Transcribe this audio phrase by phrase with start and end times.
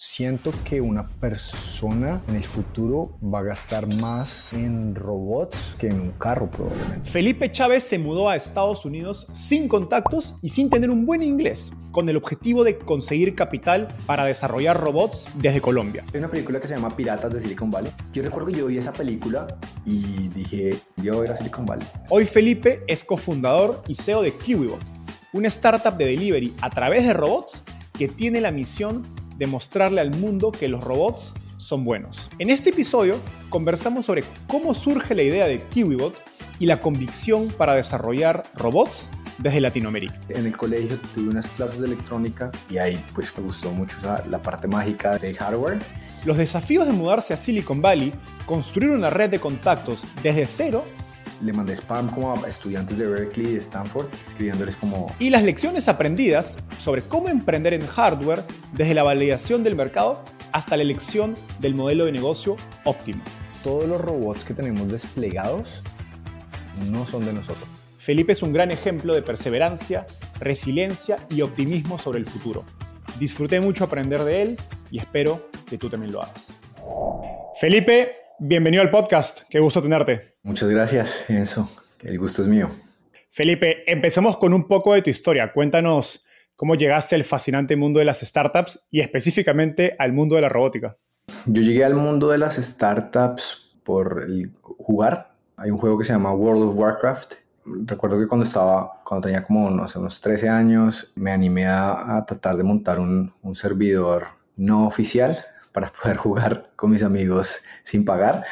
[0.00, 6.00] Siento que una persona en el futuro va a gastar más en robots que en
[6.00, 7.10] un carro probablemente.
[7.10, 11.72] Felipe Chávez se mudó a Estados Unidos sin contactos y sin tener un buen inglés,
[11.90, 16.04] con el objetivo de conseguir capital para desarrollar robots desde Colombia.
[16.14, 17.90] Hay una película que se llama Piratas de Silicon Valley.
[18.12, 19.48] Yo recuerdo que yo vi esa película
[19.84, 21.88] y dije, yo voy a Silicon Valley.
[22.08, 24.78] Hoy Felipe es cofundador y CEO de KiwiBot,
[25.32, 27.64] una startup de delivery a través de robots
[27.98, 29.02] que tiene la misión
[29.38, 32.28] demostrarle al mundo que los robots son buenos.
[32.38, 33.16] En este episodio
[33.48, 36.14] conversamos sobre cómo surge la idea de KiwiBot
[36.60, 40.20] y la convicción para desarrollar robots desde Latinoamérica.
[40.28, 43.96] En el colegio tuve unas clases de electrónica y ahí pues me gustó mucho
[44.28, 45.78] la parte mágica de hardware.
[46.24, 48.12] Los desafíos de mudarse a Silicon Valley,
[48.44, 50.84] construir una red de contactos desde cero
[51.42, 55.14] le mandé spam como a estudiantes de Berkeley y de Stanford, escribiéndoles como...
[55.18, 60.22] Y las lecciones aprendidas sobre cómo emprender en hardware desde la validación del mercado
[60.52, 63.22] hasta la elección del modelo de negocio óptimo.
[63.62, 65.82] Todos los robots que tenemos desplegados
[66.90, 67.68] no son de nosotros.
[67.98, 70.06] Felipe es un gran ejemplo de perseverancia,
[70.40, 72.64] resiliencia y optimismo sobre el futuro.
[73.18, 74.58] Disfruté mucho aprender de él
[74.90, 76.52] y espero que tú también lo hagas.
[77.60, 79.42] Felipe, bienvenido al podcast.
[79.48, 80.20] Qué gusto tenerte.
[80.42, 81.68] Muchas gracias, Enzo.
[82.02, 82.70] El gusto es mío.
[83.30, 85.52] Felipe, empecemos con un poco de tu historia.
[85.52, 86.24] Cuéntanos
[86.56, 90.96] cómo llegaste al fascinante mundo de las startups y específicamente al mundo de la robótica.
[91.46, 94.26] Yo llegué al mundo de las startups por
[94.62, 95.34] jugar.
[95.56, 97.34] Hay un juego que se llama World of Warcraft.
[97.84, 102.24] Recuerdo que cuando estaba, cuando tenía como no sé, unos 13 años, me animé a,
[102.26, 105.44] tratar de montar un, un servidor no oficial
[105.78, 108.44] para poder jugar con mis amigos sin pagar.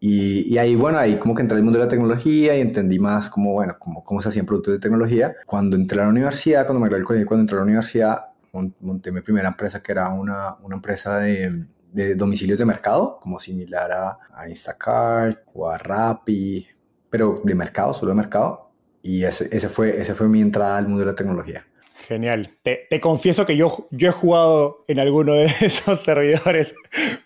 [0.00, 3.30] Y, ahí, bueno, ahí como que entré al mundo de la tecnología y entendí más
[3.30, 5.36] cómo, bueno, cómo se hacían productos de tecnología.
[5.46, 8.20] Cuando entré a la universidad, cuando me gradué del colegio, cuando entré a la universidad,
[8.80, 13.38] monté mi primera empresa que era una, una empresa de, de, domicilios de mercado, como
[13.38, 16.66] similar a, a Instacart o a Rappi,
[17.08, 18.72] pero de mercado, solo de mercado.
[19.02, 21.64] Y ese, ese, fue, ese fue mi entrada al mundo de la tecnología.
[22.06, 22.50] Genial.
[22.62, 26.74] Te, confieso que yo, yo he jugado en alguno de esos servidores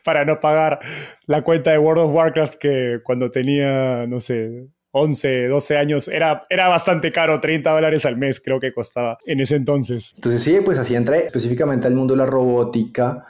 [0.05, 0.81] para no pagar
[1.27, 6.45] la cuenta de World of Warcraft que cuando tenía, no sé, 11, 12 años, era,
[6.49, 10.13] era bastante caro, 30 dólares al mes creo que costaba en ese entonces.
[10.17, 13.27] Entonces sí, pues así entré específicamente al mundo de la robótica.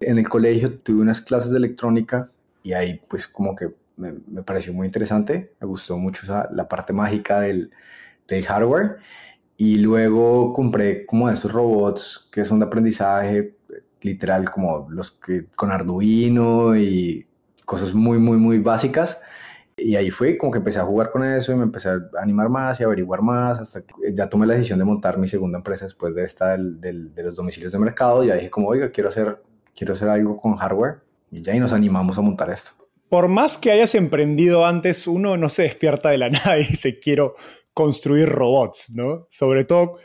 [0.00, 2.30] En el colegio tuve unas clases de electrónica
[2.62, 6.92] y ahí pues como que me, me pareció muy interesante, me gustó mucho la parte
[6.92, 7.70] mágica del,
[8.26, 8.98] del hardware
[9.60, 13.58] y luego compré como esos robots que son de aprendizaje,
[14.00, 17.26] literal, como los que con Arduino y
[17.66, 19.20] cosas muy, muy, muy básicas.
[19.76, 22.48] Y ahí fue como que empecé a jugar con eso y me empecé a animar
[22.48, 25.58] más y a averiguar más hasta que ya tomé la decisión de montar mi segunda
[25.58, 28.24] empresa después de esta del, del, de los domicilios de mercado.
[28.24, 29.42] Ya dije como, oiga, quiero hacer,
[29.76, 31.00] quiero hacer algo con hardware
[31.30, 32.72] y ya ahí nos animamos a montar esto.
[33.10, 36.98] Por más que hayas emprendido antes, uno no se despierta de la nada y dice,
[36.98, 37.34] quiero,
[37.74, 39.26] construir robots, ¿no?
[39.30, 39.96] Sobre todo,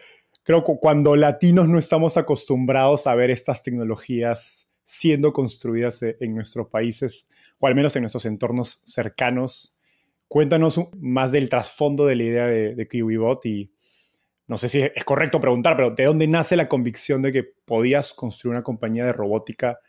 [0.43, 6.35] creo que cuando latinos no estamos acostumbrados a ver estas tecnologías siendo construidas e, en
[6.35, 7.27] nuestros países,
[7.59, 9.77] o al menos en nuestros entornos cercanos.
[10.27, 13.71] Cuéntanos más del trasfondo de la idea de, de KiwiBot y
[14.47, 18.13] no sé si es correcto preguntar, pero ¿de dónde nace la convicción de que podías
[18.13, 19.79] construir una compañía de robótica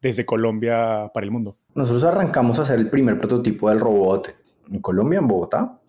[0.00, 1.58] desde Colombia para el mundo?
[1.74, 4.34] Nosotros arrancamos a hacer el primer prototipo del robot
[4.70, 5.80] en Colombia, en Bogotá,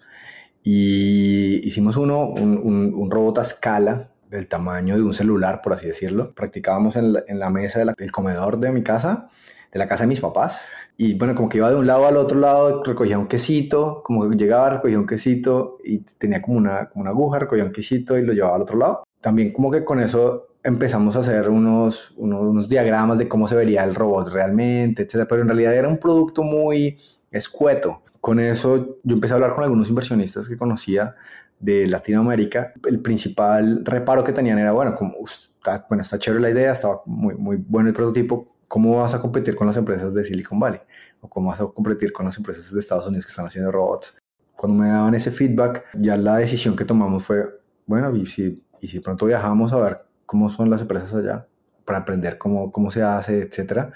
[0.70, 6.36] y hicimos uno, un, robot a escala del tamaño de un celular, por así decirlo.
[6.36, 9.30] Practicábamos en la, mesa del comedor de mi casa,
[9.72, 10.66] de la casa de mis papás.
[10.98, 14.30] Y bueno, como que iba de un lado al otro lado, recogía un quesito, como
[14.30, 18.18] que llegaba, recogía un quesito y tenía como una, como una aguja, recogía un quesito
[18.18, 19.04] y lo llevaba al otro lado.
[19.22, 23.86] También como que con eso empezamos a hacer unos, unos, diagramas de cómo se vería
[23.86, 25.26] el robot realmente, etc.
[25.30, 26.98] Pero en realidad era un producto muy
[27.38, 28.04] escueto.
[28.20, 31.16] Con eso yo empecé a hablar con algunos inversionistas que conocía
[31.60, 36.50] de Latinoamérica, el principal reparo que tenían era, bueno, como está, bueno, está chévere la
[36.50, 40.24] idea, estaba muy, muy bueno el prototipo, ¿cómo vas a competir con las empresas de
[40.24, 40.82] Silicon Valley?
[41.22, 44.22] ¿O cómo vas a competir con las empresas de Estados Unidos que están haciendo robots?
[44.56, 47.44] Cuando me daban ese feedback, ya la decisión que tomamos fue,
[47.86, 51.48] bueno, y si, pronto viajamos a ver cómo son las empresas allá,
[51.86, 53.94] para aprender cómo, cómo se hace, etcétera.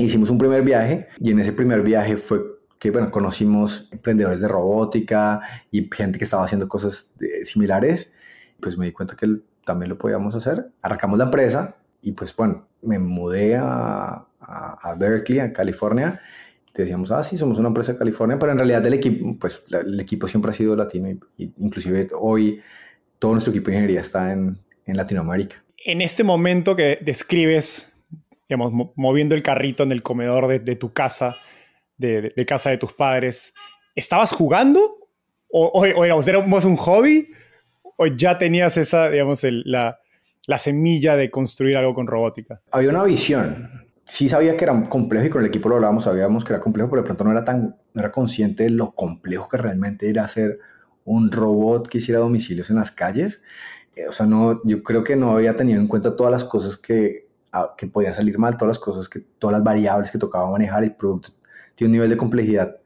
[0.00, 2.40] Hicimos un primer viaje y en ese primer viaje fue
[2.78, 7.12] que bueno, conocimos emprendedores de robótica y gente que estaba haciendo cosas
[7.44, 8.10] similares,
[8.58, 9.26] pues me di cuenta que
[9.64, 10.70] también lo podíamos hacer.
[10.80, 16.20] Arrancamos la empresa y pues bueno, me mudé a, a, Berkeley, a California.
[16.74, 20.00] Decíamos, ah, sí, somos una empresa de California, pero en realidad el equipo, pues el
[20.00, 22.60] equipo siempre ha sido latino y, inclusive hoy
[23.18, 25.62] todo nuestro equipo de ingeniería está en, en Latinoamérica.
[25.84, 27.89] En este momento que describes,
[28.50, 31.36] digamos, moviendo el carrito en el comedor de, de tu casa,
[31.96, 33.54] de, casa de tus padres,
[33.94, 34.80] ¿estabas jugando?
[35.48, 37.28] ¿O, o, era un hobby?
[37.96, 40.00] ¿O ya tenías esa, digamos, la,
[40.58, 42.60] semilla de construir algo con robótica?
[42.72, 43.86] Había una visión.
[44.04, 46.90] Sí sabía que era complejo y con el equipo lo hablábamos, sabíamos que era complejo,
[46.90, 50.24] pero de pronto no era tan, no era consciente de lo complejo que realmente era
[50.24, 50.58] hacer
[51.04, 53.42] un robot que hiciera domicilios en las calles.
[53.94, 56.76] Eh, o sea, no, yo creo que no había tenido en cuenta todas las cosas
[56.76, 57.29] que,
[57.76, 60.94] que podían salir mal, todas las cosas que, todas las variables que tocaba manejar, el
[60.94, 61.30] producto
[61.74, 62.76] tiene un nivel de complejidad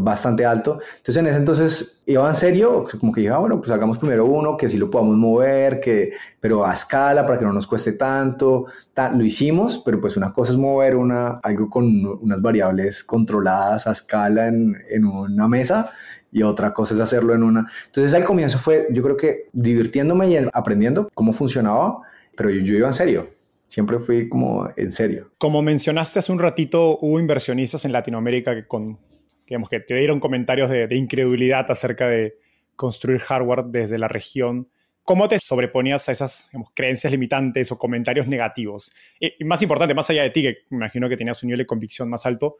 [0.00, 0.78] bastante alto.
[0.96, 4.24] Entonces en ese entonces iba en serio, como que dije, ah, bueno, pues hagamos primero
[4.24, 7.92] uno, que sí lo podamos mover, que, pero a escala para que no nos cueste
[7.92, 8.66] tanto.
[9.14, 13.92] lo hicimos, pero pues una cosa es mover una, algo con unas variables controladas a
[13.92, 15.92] escala en, en una mesa
[16.32, 17.68] y otra cosa es hacerlo en una.
[17.86, 22.00] Entonces al comienzo fue, yo creo que divirtiéndome y aprendiendo cómo funcionaba,
[22.36, 25.32] pero yo, yo iba en serio siempre fui como en serio.
[25.38, 28.98] Como mencionaste hace un ratito, hubo inversionistas en Latinoamérica que, con,
[29.46, 32.38] digamos, que te dieron comentarios de, incredulidad acerca de
[32.76, 34.68] construir hardware desde la región.
[35.02, 38.92] ¿Cómo te sobreponías a esas creencias limitantes o comentarios negativos?
[39.20, 42.08] Y, más importante, más allá de ti, que imagino que tenías un nivel de convicción
[42.08, 42.56] más alto,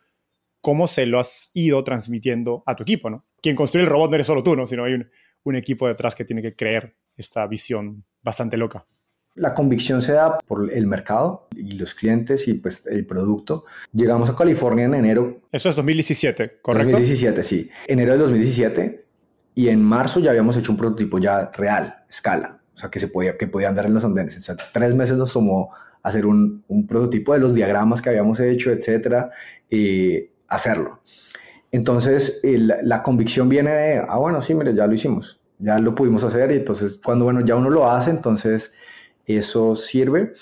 [0.61, 3.11] ¿cómo se lo has ido transmitiendo a tu equipo?
[3.11, 3.25] ¿no?
[3.41, 4.67] Quien construye el robot no eres solo tú, ¿no?
[4.67, 4.99] sino hay
[5.45, 8.87] un equipo detrás que tiene que creer esta visión bastante loca.
[9.35, 13.65] La convicción se da por el mercado y los clientes y pues el producto.
[13.93, 15.41] Llegamos a California en enero.
[15.51, 16.93] Eso es 2017, ¿correcto?
[16.93, 17.71] 2017, sí.
[17.89, 19.05] Enero de 2017
[19.57, 22.61] y en marzo ya habíamos hecho un prototipo ya real, escala.
[22.75, 24.37] O sea, que se podía, que podía andar en los andenes.
[24.37, 25.71] O sea, tres meses nos tomó
[26.03, 29.31] hacer un, un prototipo de los diagramas que habíamos hecho, etcétera,
[29.71, 31.01] y hacerlo.
[31.73, 36.23] Entonces, la convicción viene de, ah, bueno, sí, mire, ya lo hicimos, ya lo pudimos
[36.23, 36.53] hacer.
[36.53, 38.73] Y entonces, cuando, bueno, ya uno lo hace, entonces
[39.27, 40.35] eso sirve.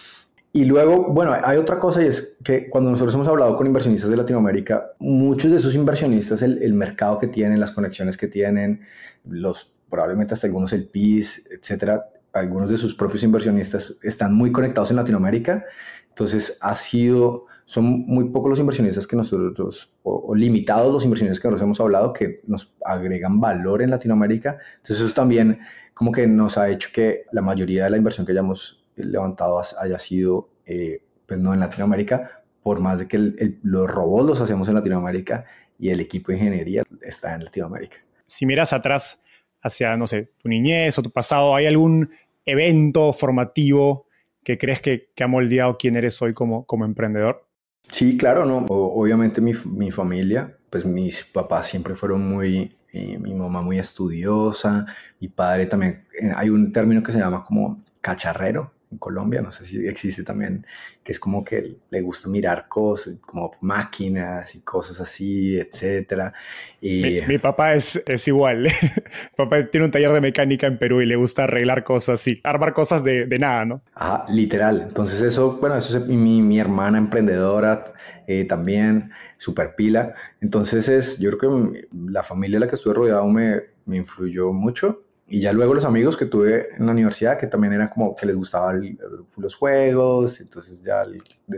[0.54, 4.10] Y luego, bueno, hay otra cosa y es que cuando nosotros hemos hablado con inversionistas
[4.10, 8.82] de Latinoamérica, muchos de esos inversionistas, el, mercado que tienen, las conexiones que tienen,
[9.24, 14.90] los probablemente hasta algunos el PIS, etcétera, algunos de sus propios inversionistas están muy conectados
[14.90, 15.64] en Latinoamérica.
[16.08, 21.48] Entonces, ha sido, son muy pocos los inversionistas que nosotros, o, limitados los inversionistas que
[21.48, 24.58] nosotros hemos hablado, que nos agregan valor en Latinoamérica.
[24.76, 25.60] Entonces, eso también
[25.94, 29.98] como que nos ha hecho que la mayoría de la inversión que hayamos levantado haya
[29.98, 34.74] sido, eh, pues no en Latinoamérica, por más de que los robots los hacemos en
[34.74, 35.44] Latinoamérica
[35.78, 37.98] y el equipo de ingeniería está en Latinoamérica.
[38.26, 39.22] Si miras atrás
[39.62, 42.10] hacia, no sé, tu niñez o tu pasado, ¿hay algún
[42.44, 44.06] evento formativo
[44.44, 47.46] que crees que, que ha moldeado quién eres hoy como, como emprendedor?
[47.88, 48.64] Sí, claro, ¿no?
[48.68, 54.86] obviamente mi, mi, familia, pues mis papás siempre fueron muy eh, mi mamá muy estudiosa,
[55.20, 59.50] mi padre también, eh, hay un término que se llama como cacharrero, en Colombia, no
[59.50, 60.66] sé si existe también,
[61.02, 66.32] que es como que le gusta mirar cosas, como máquinas y cosas así, etcétera.
[66.80, 67.20] Y...
[67.26, 68.62] Mi, papá es, es igual.
[68.62, 68.68] mi
[69.36, 72.72] papá tiene un taller de mecánica en Perú y le gusta arreglar cosas y armar
[72.72, 73.82] cosas de, de nada, ¿no?
[73.94, 74.82] Ah, literal.
[74.82, 77.92] Entonces eso, bueno, eso es mi, mi hermana emprendedora
[78.26, 80.14] eh, también, super pila.
[80.40, 84.52] Entonces es, yo creo que la familia de la que estuve rodeado me, me influyó
[84.52, 85.02] mucho.
[85.32, 88.26] Y ya luego los amigos que tuve en la universidad, que también eran como que
[88.26, 88.98] les gustaban
[89.38, 91.06] los juegos, entonces ya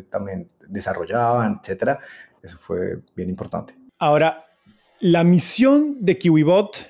[0.09, 1.99] también desarrollaban, etcétera.
[2.41, 3.75] Eso fue bien importante.
[3.99, 4.45] Ahora,
[5.01, 6.87] la misión de KiwiBot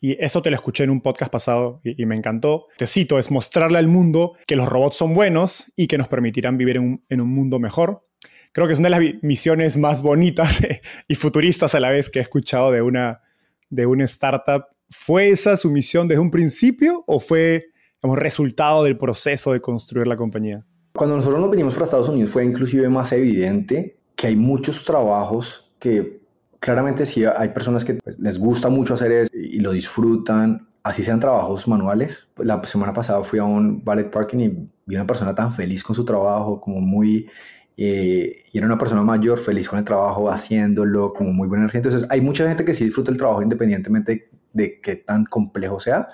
[0.00, 2.68] y eso te lo escuché en un podcast pasado y, me encantó.
[2.78, 6.56] Te cito, es mostrarle al mundo que los robots son buenos y que nos permitirán
[6.56, 8.08] vivir en un, en un mundo mejor.
[8.52, 10.60] Creo que es una de las misiones más bonitas
[11.08, 13.20] y futuristas a la vez que he escuchado de una,
[13.68, 14.71] de una startup.
[14.92, 17.66] ¿Fue esa su misión desde un principio o fue
[18.00, 20.64] como resultado del proceso de construir la compañía?
[20.94, 25.72] Cuando nosotros nos vinimos para Estados Unidos fue inclusive más evidente que hay muchos trabajos
[25.78, 26.20] que
[26.60, 31.02] claramente sí hay personas que pues, les gusta mucho hacer eso y lo disfrutan, así
[31.02, 32.28] sean trabajos manuales.
[32.36, 34.48] La semana pasada fui a un ballet parking y
[34.86, 37.28] vi una persona tan feliz con su trabajo, como muy...
[37.76, 41.78] Eh, y era una persona mayor, feliz con el trabajo, haciéndolo, como muy buena energía.
[41.78, 46.08] Entonces, hay mucha gente que sí disfruta el trabajo independientemente de qué tan complejo sea,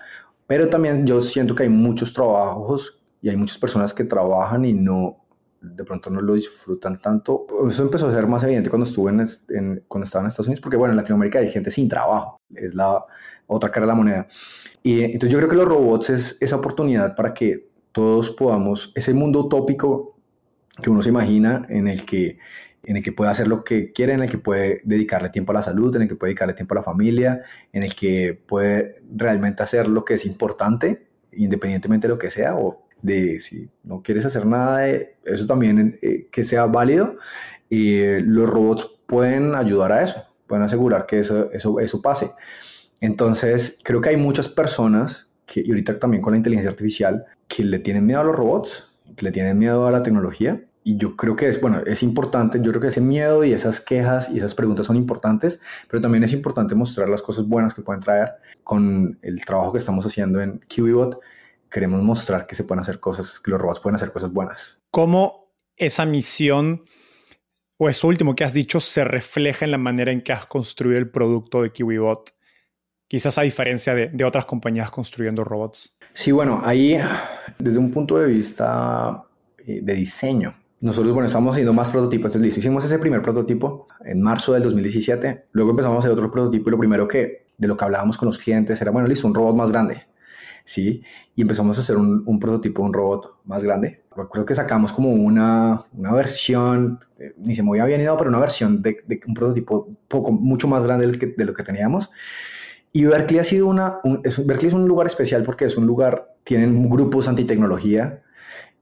[0.47, 4.73] pero también yo siento que hay muchos trabajos y hay muchas personas que trabajan y
[4.73, 5.25] no,
[5.61, 7.47] de pronto no lo disfrutan tanto.
[7.69, 10.77] Eso empezó a ser más evidente cuando estuve en, cuando estaba en Estados Unidos, porque
[10.77, 13.05] bueno, en Latinoamérica hay gente sin trabajo, es la
[13.47, 14.29] otra cara de la moneda.
[14.83, 19.13] Y entonces yo creo que los robots es esa oportunidad para que todos podamos, ese
[19.15, 20.17] mundo utópico
[20.81, 22.39] que uno se imagina en el que
[22.89, 25.57] en el que puede hacer lo que quiere, en el que puede dedicarle tiempo a
[25.57, 29.03] la salud, en el que puede dedicarle tiempo a la familia, en el que puede
[29.15, 34.03] realmente hacer lo que es importante, independientemente de lo que sea, o de si no
[34.03, 37.17] quieres hacer nada, de eso también eh, que sea válido.
[37.69, 42.31] Y los robots pueden ayudar a eso, pueden asegurar que eso, eso, eso pase.
[43.03, 47.65] Entonces, creo que hay muchas personas, que, y ahorita también con la inteligencia artificial, que
[47.65, 50.63] le tienen miedo a los robots, que le tienen miedo a la tecnología.
[50.89, 53.81] Y yo creo que es, bueno, es importante, yo creo que ese miedo y esas
[53.81, 57.83] quejas y esas preguntas son importantes, pero también es importante mostrar las cosas buenas que
[57.83, 58.33] pueden traer
[58.65, 61.21] con el trabajo que estamos haciendo en QBot
[61.71, 64.83] queremos mostrar que se pueden hacer cosas, que los robots pueden hacer cosas buenas.
[64.91, 65.45] ¿Cómo
[65.77, 66.83] esa misión
[67.77, 70.99] o eso último que has dicho se refleja en la manera en que has construido
[70.99, 72.35] el producto de KiwiBot?
[73.07, 75.99] Quizás a diferencia de, otras compañías construyendo robots.
[76.13, 76.99] Sí, bueno, ahí
[77.59, 79.25] desde un punto de vista
[79.59, 82.27] eh, de diseño, nosotros, bueno, estamos haciendo más prototipos.
[82.27, 85.47] Entonces, listo, hicimos ese primer prototipo en marzo del 2017.
[85.53, 88.27] Luego empezamos a hacer otro prototipo y lo primero que, de lo que hablábamos con
[88.27, 90.07] los clientes era, bueno, listo, un robot más grande.
[90.69, 91.03] ¿sí?
[91.35, 94.05] Y empezamos a hacer un, un prototipo, un robot más grande.
[94.15, 98.29] Recuerdo que sacamos como una, una versión, eh, ni se movía bien ni nada, pero
[98.29, 101.63] una versión de, de, un prototipo poco, mucho más grande de, que, de lo que
[101.63, 102.11] teníamos.
[102.93, 105.87] Y Berkeley ha sido una, un, es, Berkeley es un lugar especial porque es un
[105.87, 108.23] lugar, tienen grupos antitecnología,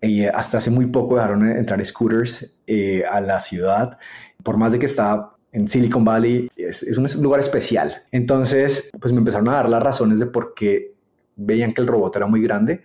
[0.01, 3.99] y hasta hace muy poco dejaron entrar scooters eh, a la ciudad,
[4.43, 8.05] por más de que está en Silicon Valley, es, es, un lugar especial.
[8.13, 10.95] Entonces, pues me empezaron a dar las razones de por qué
[11.37, 12.85] veían que el robot era muy grande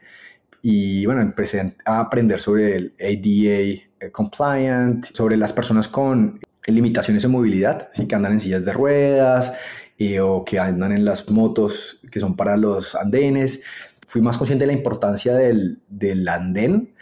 [0.62, 7.24] y bueno, empecé a aprender sobre el ADA eh, compliant, sobre las personas con limitaciones
[7.24, 8.08] de movilidad, ¿sí?
[8.08, 9.53] que andan en sillas de ruedas
[9.98, 13.63] eh, o que andan en las motos que son para los andenes.
[14.12, 16.94] Fui más consciente de la importancia del, del andén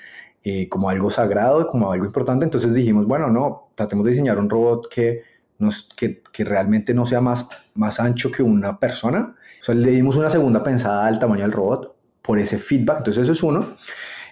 [0.43, 2.45] eh, como algo sagrado, como algo importante.
[2.45, 5.23] Entonces dijimos, bueno, no, tratemos de diseñar un robot que,
[5.57, 9.91] nos, que, que realmente no sea más, más ancho que una persona o sea, le
[9.91, 12.99] dimos una segunda pensada al tamaño del robot por ese feedback.
[12.99, 13.75] Entonces, eso es uno.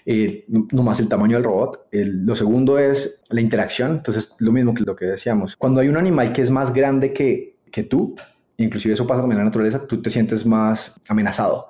[0.06, 1.88] Eh, más el tamaño del robot.
[1.92, 3.92] lo segundo es la interacción.
[3.92, 5.56] Entonces, lo mismo que lo que decíamos.
[5.58, 8.16] Cuando hay un animal que es más grande que, que tú,
[8.56, 11.70] inclusive eso pasa también en la naturaleza, tú te sientes más amenazado.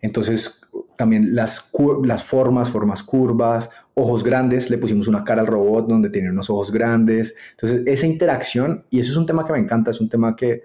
[0.00, 0.60] Entonces,
[0.96, 6.30] también las, formas, formas curvas, ojos grandes, le pusimos una cara al robot donde tiene
[6.30, 7.34] unos ojos grandes.
[7.52, 10.62] Entonces, esa interacción, y eso es un tema que me encanta, es un tema que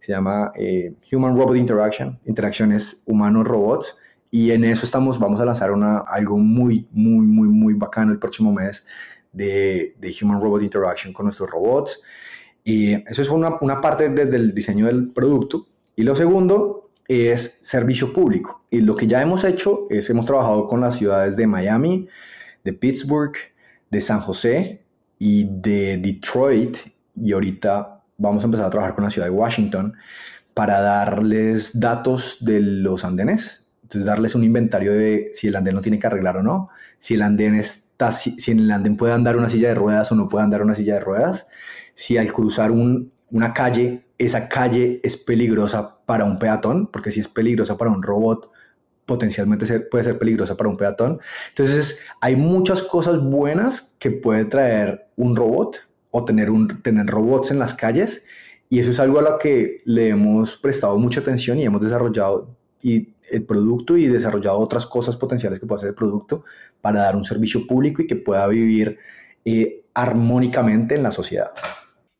[0.00, 3.98] se llama eh, Human Robot Interaction, interacciones humanos-robots,
[4.30, 8.18] y en eso estamos, vamos a lanzar una, algo muy, muy, muy, muy bacano el
[8.18, 8.84] próximo mes
[9.32, 12.02] de, Human Robot Interaction con nuestros robots.
[12.64, 15.68] Y eso es una parte desde el diseño del producto.
[15.94, 18.64] Y lo segundo es servicio público.
[18.70, 22.08] Y lo que ya hemos hecho es, hemos trabajado con las ciudades de Miami,
[22.64, 23.36] de Pittsburgh,
[23.90, 24.82] de San José
[25.18, 26.78] y de Detroit.
[27.14, 29.94] Y ahorita vamos a empezar a trabajar con la ciudad de Washington
[30.54, 33.66] para darles datos de los andenes.
[33.82, 37.14] Entonces, darles un inventario de si el andén no tiene que arreglar o no, si
[37.14, 40.28] el andén está, si, en el andén puede andar una silla de ruedas o no
[40.28, 41.46] puede andar una silla de ruedas,
[41.94, 47.20] si al cruzar un, una calle, esa calle es peligrosa para un peatón, porque si
[47.20, 48.50] es peligrosa para un robot,
[49.04, 51.20] potencialmente puede ser peligrosa para un peatón.
[51.50, 56.48] Entonces, hay muchas cosas buenas que puede traer un robot o tener,
[57.06, 58.24] robots en las calles.
[58.68, 62.56] Y eso es algo a lo que le hemos prestado mucha atención y hemos desarrollado
[62.82, 66.44] el producto y desarrollado otras cosas potenciales que puede hacer el producto
[66.80, 68.98] para dar un servicio público y que pueda vivir
[69.44, 71.50] eh, armónicamente en la sociedad.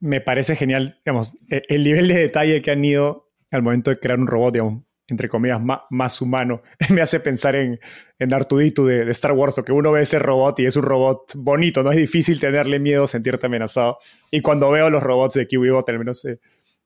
[0.06, 3.98] Me parece genial, digamos, e-, el nivel de detalle que han ido al momento de
[3.98, 5.60] crear un robot, digamos, entre comillas,
[5.90, 6.62] más, humano.
[6.90, 7.78] Me hace pensar en,
[8.18, 11.82] en Artudito de, Star Wars, que uno ve ese robot y es un robot bonito,
[11.82, 13.98] no es difícil tenerle miedo, sentirte amenazado.
[14.30, 16.40] Y cuando veo los robots de QBot, al menos eh,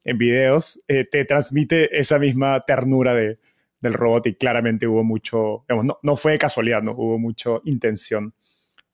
[0.04, 3.38] en videos, eh, te transmite esa misma ternura de,
[3.80, 8.34] del robot y claramente hubo mucho, no, no fue casualidad, no hubo mucha intención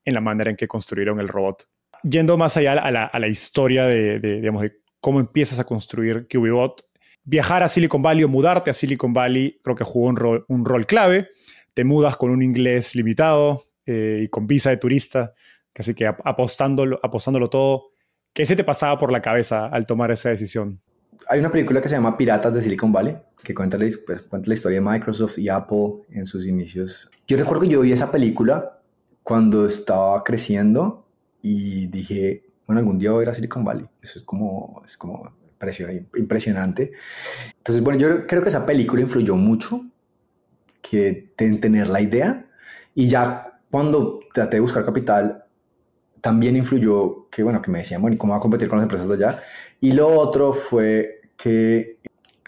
[0.05, 1.67] en la manera en que construyeron el robot.
[2.09, 6.83] Yendo más allá a la, a la historia de, de, cómo empiezas a construir QBot,
[7.25, 10.65] viajar a Silicon Valley o mudarte a Silicon Valley creo que jugó un rol, un
[10.65, 11.29] rol clave.
[11.75, 15.35] Te mudas con un inglés limitado eh, y con visa de turista,
[15.77, 17.91] así que apostándolo, apostándolo todo.
[18.33, 20.81] ¿Qué se te pasaba por la cabeza al tomar esa decisión?
[21.29, 24.49] Hay una película que se llama Piratas de Silicon Valley, que cuenta la, pues, cuenta
[24.49, 27.11] la historia de Microsoft y Apple en sus inicios.
[27.27, 28.79] Yo recuerdo que yo vi esa película
[29.23, 31.06] cuando estaba creciendo
[31.49, 33.87] y dije, bueno, algún día voy a ir a Silicon Valley.
[34.03, 35.33] Eso es como, es como
[36.17, 36.91] impresionante.
[37.59, 39.87] Entonces, bueno, yo creo que esa película influyó mucho
[40.83, 42.47] que en tener la idea
[42.95, 45.45] y ya cuando traté de buscar capital
[46.21, 48.85] también influyó que, bueno, que me decían, bueno, ¿y cómo va a competir con las
[48.85, 49.41] empresas de allá?
[49.81, 51.99] Y lo otro fue que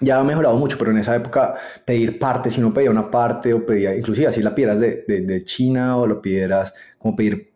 [0.00, 3.54] ya ha mejorado mucho, pero en esa época pedir parte, si no pedía una parte
[3.54, 7.47] o pedía, inclusive así la pidieras de, de, de China o lo pidieras como pedir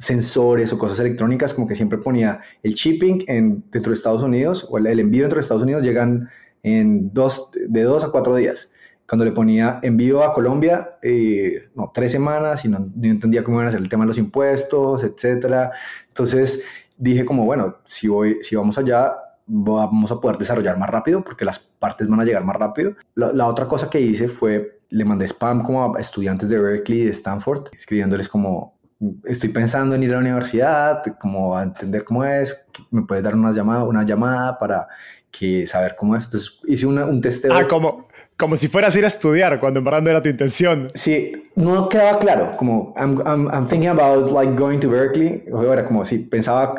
[0.00, 4.66] sensores o cosas electrónicas, como que siempre ponía el shipping en, dentro de Estados Unidos
[4.70, 6.30] o el, envío dentro de Estados Unidos llegan
[6.62, 8.72] en dos, de dos a cuatro días.
[9.06, 13.66] Cuando le ponía envío a Colombia, eh, no, tres semanas y no, entendía cómo iban
[13.68, 15.72] a ser el tema de los impuestos, etcétera.
[16.08, 16.62] Entonces
[16.96, 19.14] dije como, bueno, si, voy, si vamos allá,
[19.46, 22.94] vamos a poder desarrollar más rápido porque las partes van a llegar más rápido.
[23.16, 27.04] La, la, otra cosa que hice fue, le mandé spam como a estudiantes de Berkeley,
[27.04, 28.79] de Stanford, escribiéndoles como,
[29.24, 33.34] estoy pensando en ir a la universidad, como a entender cómo es, me puedes dar
[33.34, 34.88] una llamada, una llamada para
[35.30, 36.24] que saber cómo es.
[36.24, 37.52] Entonces hice un testeo.
[37.54, 40.28] Ah, como, como si fueras a ir a estudiar cuando en verdad no era tu
[40.28, 40.90] intención.
[40.94, 45.44] Sí, no quedaba claro, como I'm, I'm, I'm thinking about like going to Berkeley.
[45.52, 46.74] Ahora, como si pensaba,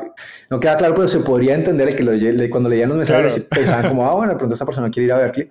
[0.49, 2.11] no queda claro, pero se podría entender que lo,
[2.49, 5.17] cuando leían los mensajes pensaban como, ah, bueno, de pronto esta persona quiere ir a
[5.17, 5.49] Berkeley.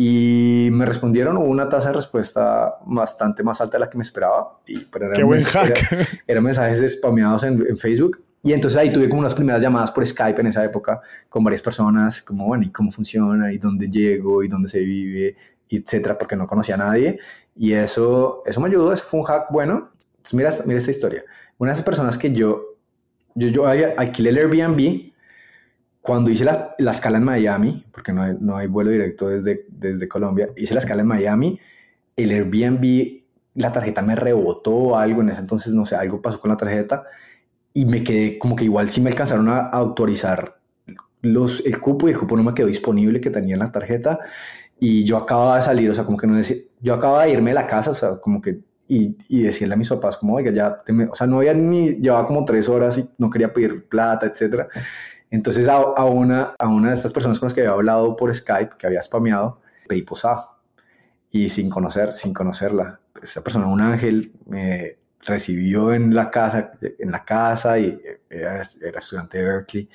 [0.00, 4.02] Y me respondieron, hubo una tasa de respuesta bastante más alta de la que me
[4.02, 4.60] esperaba.
[4.64, 6.22] Y, pero Qué buen hack.
[6.26, 8.22] Eran mensajes spameados en, en, Facebook.
[8.44, 11.62] Y entonces ahí tuve como unas primeras llamadas por Skype en esa época con varias
[11.62, 13.52] personas, como, bueno, ¿y cómo funciona?
[13.52, 14.44] ¿Y dónde llego?
[14.44, 15.36] ¿Y dónde se vive?
[15.70, 17.18] etcétera, porque no conocía a nadie.
[17.56, 19.90] Y eso, eso me ayudó, eso fue un hack bueno.
[20.18, 21.24] Entonces, mira, mira esta historia.
[21.58, 22.76] Una de esas personas que yo,
[23.34, 25.12] yo, yo alquilé el Airbnb
[26.00, 29.66] cuando hice la, la, escala en Miami, porque no hay, no hay vuelo directo desde,
[29.68, 31.60] desde Colombia, hice la escala en Miami,
[32.16, 33.22] el Airbnb,
[33.54, 37.04] la tarjeta me rebotó algo, en ese entonces, no sé, algo pasó con la tarjeta
[37.74, 40.58] y me quedé como que igual sí me alcanzaron a autorizar
[41.20, 44.18] los, el cupo y el cupo no me quedó disponible que tenía en la tarjeta
[44.80, 47.50] y yo acababa de salir, o sea, como que no decía, yo acababa de irme
[47.50, 50.50] de la casa, o sea, como que y, y, decirle a mis papás como, oiga,
[50.50, 54.26] ya, o sea, no había ni, llevaba como tres horas y no quería pedir plata,
[54.26, 54.68] etcétera.
[55.30, 58.76] Entonces a, una, a una de estas personas con las que había hablado por Skype,
[58.78, 60.50] que había spameado, pedí posada.
[61.30, 63.00] Y sin conocer, sin conocerla.
[63.22, 69.38] Esa persona, un ángel, me recibió en la casa, en la casa y era, estudiante
[69.38, 69.88] de Berkeley.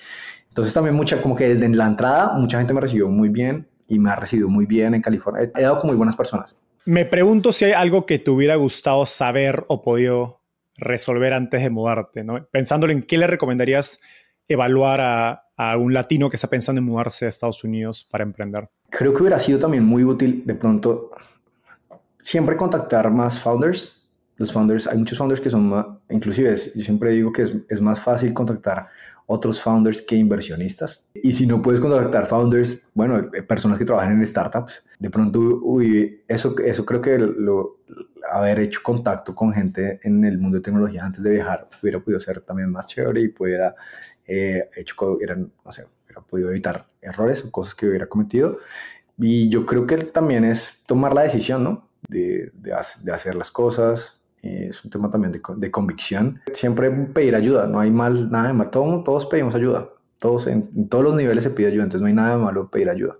[0.49, 3.97] Entonces también mucha, como que desde la entrada, mucha gente me recibió muy bien y
[3.97, 5.49] me ha recibido muy bien en California.
[5.55, 6.55] He dado con muy buenas personas.
[6.85, 10.41] Me pregunto si hay algo que te hubiera gustado saber o podido
[10.75, 12.45] resolver antes de mudarte, ¿no?
[12.51, 14.01] Pensándolo en qué le recomendarías
[14.47, 15.39] evaluar a,
[15.77, 18.69] un latino que está pensando en mudarse a Estados Unidos para emprender?
[18.89, 21.11] Creo que hubiera sido también muy útil de pronto
[22.19, 24.09] siempre contactar más founders.
[24.35, 27.79] Los founders, hay muchos founders que son más, inclusive yo siempre digo que es, es
[27.79, 28.87] más fácil contactar
[29.25, 31.05] otros founders que inversionistas.
[31.13, 35.39] Y si no puedes contactar founders, bueno, eh, personas que trabajan en startups, de pronto,
[35.39, 37.77] uy, eso, eso creo que lo,
[38.31, 42.19] haber hecho contacto con gente en el mundo de tecnología antes de viajar hubiera podido
[42.19, 43.75] ser también más chévere y pudiera
[44.27, 48.59] eh, hecho, eran, no sé, hubiera podido evitar errores o cosas que hubiera cometido.
[49.17, 51.87] Y yo creo que también es tomar la decisión, ¿no?
[52.07, 54.21] De, de, de hacer las cosas.
[54.41, 56.41] Eh, es un tema también de, de, convicción.
[56.51, 58.69] Siempre pedir ayuda, no hay mal, nada de mal.
[58.69, 59.89] Todos, todos pedimos ayuda.
[60.19, 62.69] Todos, en, en, todos los niveles se pide ayuda, entonces no hay nada de malo
[62.69, 63.17] pedir ayuda.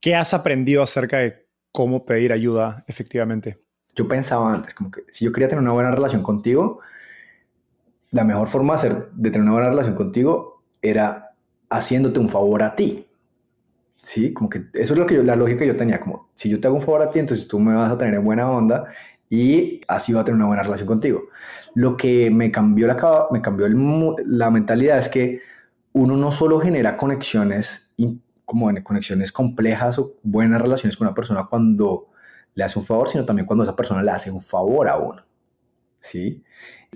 [0.00, 3.58] ¿Qué has aprendido acerca de cómo pedir ayuda efectivamente?
[3.94, 6.80] Yo pensaba antes, como que si yo quería tener una buena relación contigo,
[8.16, 11.34] la mejor forma de, de tener una buena relación contigo era
[11.70, 13.06] haciéndote un favor a ti.
[14.02, 16.48] Sí, como que eso es lo que yo, la lógica que yo tenía, como si
[16.48, 18.48] yo te hago un favor a ti, entonces tú me vas a tener en buena
[18.50, 18.86] onda
[19.28, 21.22] y así va a tener una buena relación contigo.
[21.74, 25.40] Lo que me cambió la, me cambió la mentalidad es que
[25.92, 27.92] uno no solo genera conexiones
[28.44, 32.08] como conexiones complejas o buenas relaciones con una persona cuando
[32.54, 35.26] le hace un favor, sino también cuando esa persona le hace un favor a uno.
[35.98, 36.44] ¿Sí?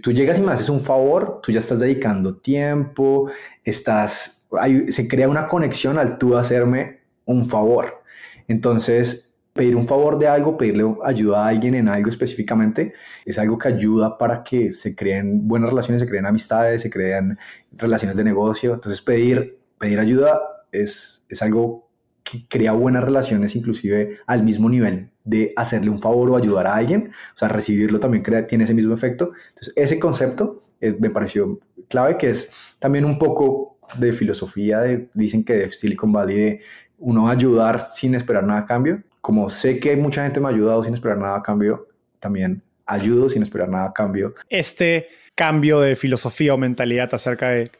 [0.02, 3.30] Tú llegas y me haces un favor, tú ya estás dedicando tiempo,
[3.64, 4.46] estás,
[4.88, 8.02] se crea una conexión al tú hacerme un favor.
[8.48, 12.94] Entonces, pedir un favor de algo, pedirle ayuda a alguien en algo específicamente,
[13.24, 17.38] es algo que ayuda para que se creen buenas relaciones, se creen amistades, se crean
[17.72, 18.74] relaciones de negocio.
[18.74, 20.40] Entonces, pedir, pedir ayuda
[20.72, 21.89] es, es algo
[22.30, 26.74] que crea buenas relaciones, inclusive al mismo nivel de hacerle un favor o ayudar a
[26.74, 27.10] alguien.
[27.34, 29.32] O sea, recibirlo también crea, tiene ese mismo efecto.
[29.50, 34.82] Entonces, ese concepto eh, me pareció clave, que es también un poco de filosofía,
[35.14, 36.60] dicen que de Silicon Valley, de
[36.98, 40.82] uno ayudar sin esperar nada a cambio como sé que mucha gente me ha ayudado
[40.82, 41.88] sin esperar nada a cambio,
[42.18, 44.34] también ayudo sin esperar nada a cambio.
[44.48, 47.70] Este cambio de filosofía o mentalidad acerca de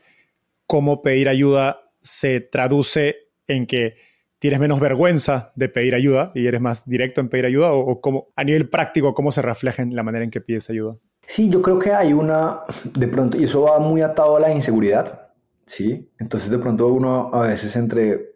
[0.66, 3.96] cómo pedir ayuda se traduce en que
[4.40, 8.28] tienes menos vergüenza de pedir ayuda y eres más directo en pedir ayuda o, cómo,
[8.34, 10.96] a nivel práctico cómo se refleja en la manera en que pides ayuda.
[11.26, 14.52] Sí, yo creo que hay una, de pronto, y eso va muy atado a la
[14.52, 15.28] inseguridad,
[15.64, 16.10] ¿sí?
[16.18, 18.34] Entonces de pronto uno a veces entre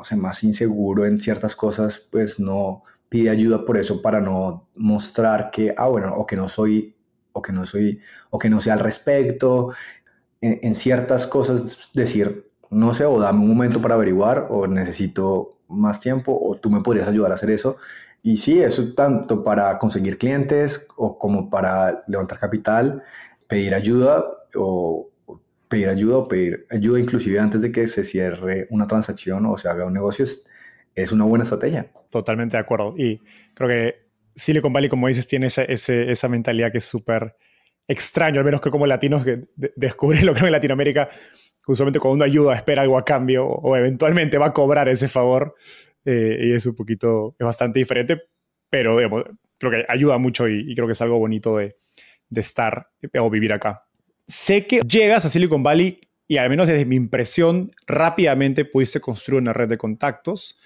[0.00, 4.68] no sé, más inseguro en ciertas cosas, pues no pide ayuda por eso para no
[4.76, 6.96] mostrar que, ah, bueno, o que no soy,
[7.32, 9.74] o que no soy, o que no sé al respecto.
[10.40, 16.00] En, ciertas cosas decir, no sé, o dame un momento para averiguar, o necesito más
[16.00, 17.76] tiempo, o tú me podrías ayudar a hacer eso.
[18.22, 23.02] Y sí, eso tanto para conseguir clientes o como para levantar capital,
[23.48, 25.10] pedir ayuda o,
[25.68, 29.68] pedir ayuda o pedir ayuda inclusive antes de que se cierre una transacción o se
[29.68, 30.24] haga un negocio
[30.94, 31.90] es, una buena estrategia.
[32.10, 32.94] Totalmente de acuerdo.
[32.96, 33.22] Y
[33.54, 33.94] creo que
[34.34, 37.36] Silicon Valley, como dices, tiene esa mentalidad que es súper
[37.88, 41.08] extraño, al menos que como latinos que descubren lo que en Latinoamérica,
[41.70, 45.54] usualmente cuando uno ayuda espera algo a cambio o, eventualmente va a cobrar ese favor
[46.04, 48.22] eh, y es un poquito, es bastante diferente,
[48.68, 48.96] pero
[49.58, 51.76] creo que ayuda mucho y, creo que es algo bonito de,
[52.34, 53.84] estar o vivir acá
[54.30, 59.42] sé que llegas a Silicon Valley y al menos desde mi impresión, rápidamente pudiste construir
[59.42, 60.60] una red de contactos.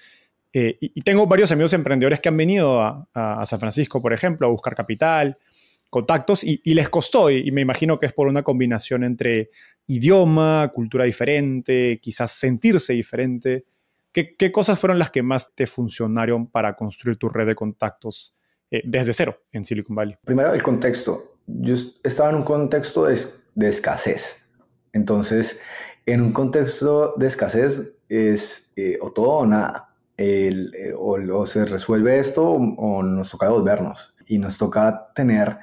[0.53, 4.51] Eh, y, tengo varios amigos emprendedores que han venido a, San Francisco, por ejemplo, a
[4.51, 5.39] buscar capital,
[5.95, 7.31] contactos, y, les costó.
[7.31, 9.49] Y, me imagino que es por una combinación entre
[9.87, 13.65] idioma, cultura diferente, quizás sentirse diferente.
[14.11, 18.37] ¿Qué, cosas fueron las que más te funcionaron para construir tu red de contactos
[18.71, 20.17] eh, desde cero en Silicon Valley?
[20.25, 21.37] Primero, el contexto.
[21.47, 23.17] Yo estaba en un contexto de
[23.55, 24.37] de escasez.
[24.91, 25.61] Entonces,
[26.05, 29.95] en un contexto de escasez es eh, o todo o nada.
[30.17, 34.13] Eh, o, se resuelve esto o, nos toca devolvernos.
[34.27, 35.57] Y nos toca tener,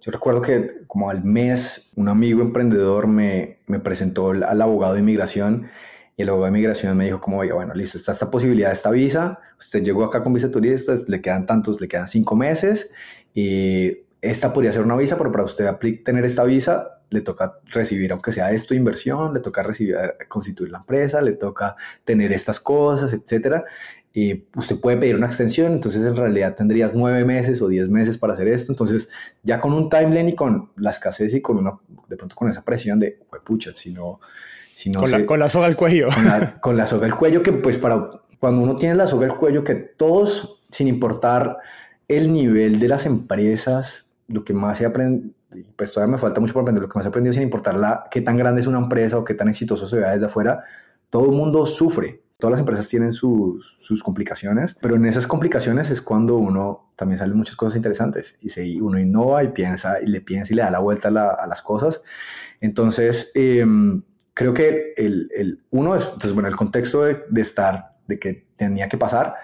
[0.00, 5.00] yo recuerdo que como al mes un amigo emprendedor me, me presentó al abogado de
[5.00, 5.68] inmigración
[6.16, 8.90] y el abogado de inmigración me dijo como, bueno, listo, está esta posibilidad de esta
[8.90, 12.90] visa, usted llegó acá con visa turista, le quedan tantos, le quedan cinco meses
[13.34, 15.70] y esta podría ser una visa, pero para usted
[16.04, 19.94] tener esta visa le toca recibir, aunque sea esto inversión, le toca eh,
[20.28, 23.64] constituir la empresa, le toca tener estas cosas, etcétera.
[24.14, 28.18] Y usted puede pedir una extensión, entonces en realidad tendrías nueve meses o diez meses
[28.18, 28.70] para hacer esto.
[28.70, 29.08] Entonces,
[29.42, 32.62] ya con un timeline y con la escasez y con una, de pronto con esa
[32.62, 34.20] presión de, pucha, si no,
[34.74, 36.08] si no con, la, con la soga al cuello.
[36.14, 39.26] Con la, con la soga al cuello, que pues para cuando uno tiene la soga
[39.26, 41.58] al cuello, que todos, sin importar
[42.08, 45.30] el nivel de las empresas, lo que más se aprende,
[45.76, 48.04] pues todavía me falta mucho por aprender, lo que más he aprendido sin importar la,
[48.10, 50.62] qué tan grande es una empresa o qué tan exitoso se vea desde afuera,
[51.10, 52.21] todo el mundo sufre.
[52.42, 57.16] Todas las empresas tienen sus, sus complicaciones, pero en esas complicaciones es cuando uno también
[57.16, 60.62] salen muchas cosas interesantes y si uno innova y piensa y le piensa y le
[60.62, 62.02] da la vuelta a, las cosas.
[62.60, 64.02] Entonces, em,
[64.34, 68.48] creo que el, el, uno es, entonces, bueno, el contexto de, de estar, de que
[68.56, 69.36] tenía que pasar.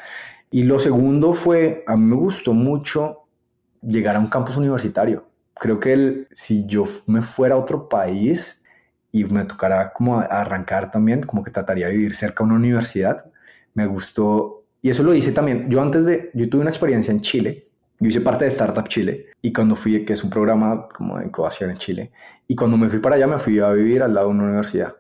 [0.51, 3.29] Y lo segundo fue, a mí me gustó mucho
[3.81, 5.29] llegar a un campus universitario.
[5.55, 8.58] Creo que el, si yo me fuera a otro país
[9.13, 13.25] y me tocara como arrancar también, como que trataría de vivir cerca de una universidad,
[13.75, 14.65] me gustó.
[14.83, 15.69] Y eso lo hice también.
[15.69, 17.69] Yo antes de, yo tuve una experiencia en Chile.
[18.01, 21.25] Yo hice parte de Startup Chile y cuando fui, que es un programa como de
[21.25, 22.13] incubación en Chile,
[22.47, 24.95] y cuando me fui para allá me fui a vivir al lado de una universidad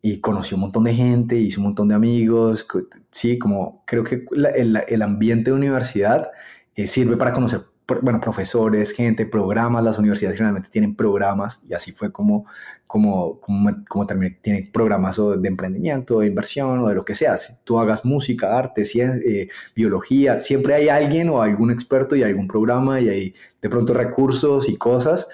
[0.00, 2.66] y conocí un montón de gente, hice un montón de amigos.
[3.10, 6.30] Sí, como creo que el, el, ambiente de universidad
[6.74, 7.62] eh, sirve para conocer
[8.02, 12.44] bueno, profesores, gente, programas, las universidades generalmente tienen programas y así fue como,
[12.86, 17.38] como, como, como terminé, tienen programas de emprendimiento, de inversión o de lo que sea.
[17.38, 22.22] Si tú hagas música, arte, ciencia, eh, biología, siempre hay alguien o algún experto y
[22.22, 25.26] algún programa y hay de pronto recursos y cosas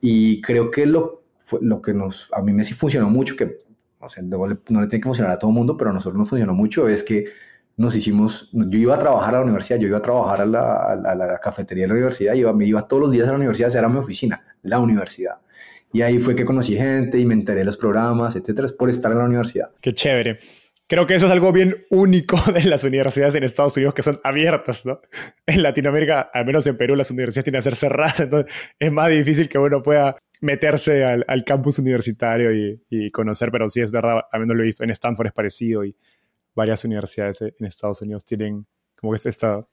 [0.00, 1.22] y creo que lo,
[1.62, 3.58] lo que nos, a mí me sí funcionó mucho, que
[4.02, 5.94] no, sé, no, le, no le tiene que funcionar a todo el mundo, pero a
[5.94, 7.26] nosotros nos funcionó mucho, es que
[7.76, 11.40] nos hicimos, yo iba a trabajar a la universidad, yo iba a trabajar a la,
[11.42, 13.98] cafetería de la universidad, iba, me iba todos los días a la universidad, era mi
[13.98, 15.38] oficina, la universidad.
[15.92, 19.12] Y ahí fue que conocí gente y me enteré de los programas, etcétera, por estar
[19.12, 19.70] en la universidad.
[19.80, 20.38] Qué chévere.
[20.86, 24.20] Creo que eso es algo bien único de las universidades en Estados Unidos que son
[24.24, 25.00] abiertas, ¿no?
[25.46, 29.10] En Latinoamérica, al menos en Perú, las universidades tienen que ser cerradas, entonces es más
[29.10, 34.38] difícil que uno pueda meterse al, campus universitario y, conocer, pero sí es verdad, a
[34.38, 35.96] mí no lo he visto, en Stanford es parecido y
[36.54, 39.66] varias universidades en Estados Unidos tienen como que es esta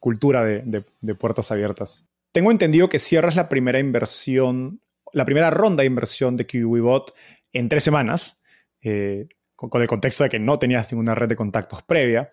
[0.00, 0.84] cultura de,
[1.18, 2.06] puertas abiertas.
[2.32, 4.80] Tengo entendido que cierras la primera inversión,
[5.12, 7.14] la primera ronda de inversión de KiwiBot
[7.52, 8.42] en tres semanas,
[8.80, 12.30] eh, con, el contexto de que no tenías ninguna red de contactos previa.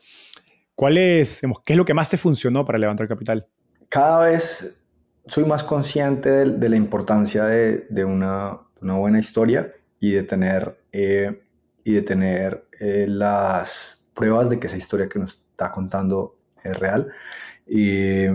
[0.73, 3.47] ¿Cuál es, qué es lo que más te funcionó para levantar capital?
[3.89, 4.77] Cada vez
[5.27, 11.43] soy más consciente de, la importancia de, una, buena historia y de tener, eh,
[11.83, 16.77] y de tener eh, las pruebas de que esa historia que nos está contando es
[16.77, 17.11] real.
[17.65, 18.25] Y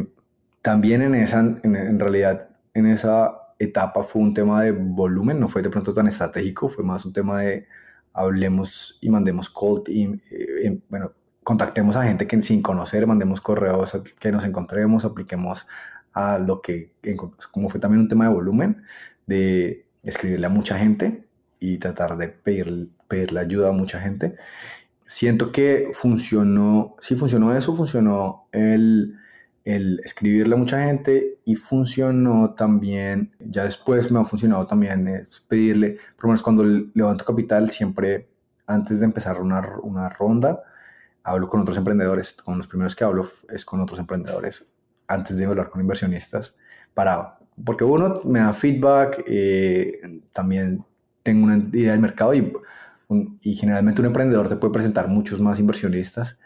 [0.63, 5.63] también en esa, en, realidad, en esa etapa fue un tema de volumen, no fue
[5.63, 7.67] de pronto tan estratégico, fue más un tema de
[8.13, 14.01] hablemos y mandemos cold, y, eh, bueno, contactemos a gente que sin conocer, mandemos correos
[14.19, 15.67] que nos encontremos, apliquemos
[16.13, 16.95] a lo que,
[17.51, 18.83] como fue también un tema de volumen,
[19.27, 21.27] de escribirle a mucha gente
[21.73, 24.37] y tratar de pedir, pedirle ayuda a mucha gente.
[25.07, 29.17] Siento que funcionó, sí funcionó eso, funcionó el,
[29.65, 35.41] el escribirle a mucha gente y funcionó también, ya después me ha funcionado también es
[35.41, 38.29] pedirle, por lo menos cuando levanto capital, siempre
[38.67, 40.63] antes de empezar una, una ronda,
[41.23, 44.71] hablo con otros emprendedores, con los primeros que hablo es con otros emprendedores
[45.07, 46.57] antes de hablar con inversionistas,
[46.93, 50.85] para, porque uno me da feedback, eh, también
[51.25, 52.53] tengo una idea del mercado y,
[53.43, 56.39] y generalmente un emprendedor te puede presentar muchos más inversionistas.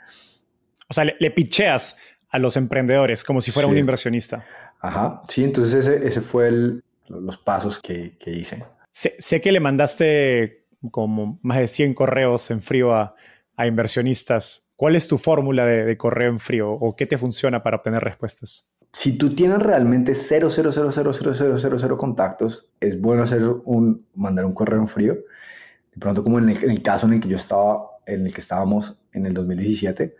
[0.89, 1.99] O sea, le, le picheas
[2.31, 4.47] a los emprendedores como si fuera un inversionista.
[4.81, 8.65] Ajá, sí, entonces ese, ese fue el, los pasos que, que hice.
[8.91, 13.15] Sé, sé, que le mandaste como más de 100 correos en frío a,
[13.59, 14.71] a inversionistas.
[14.77, 18.69] ¿Cuál es tu fórmula de, correo en frío o qué te funciona para obtener respuestas?
[18.93, 23.23] Si tú tienes realmente 0, 0, 0, 0, 0, 0, 0, 0 contactos, es bueno
[23.23, 25.15] hacer un, mandar un correo en frío.
[25.15, 28.99] De pronto, como en el, caso en el que yo estaba, en el que estábamos
[29.13, 30.17] en el 2017.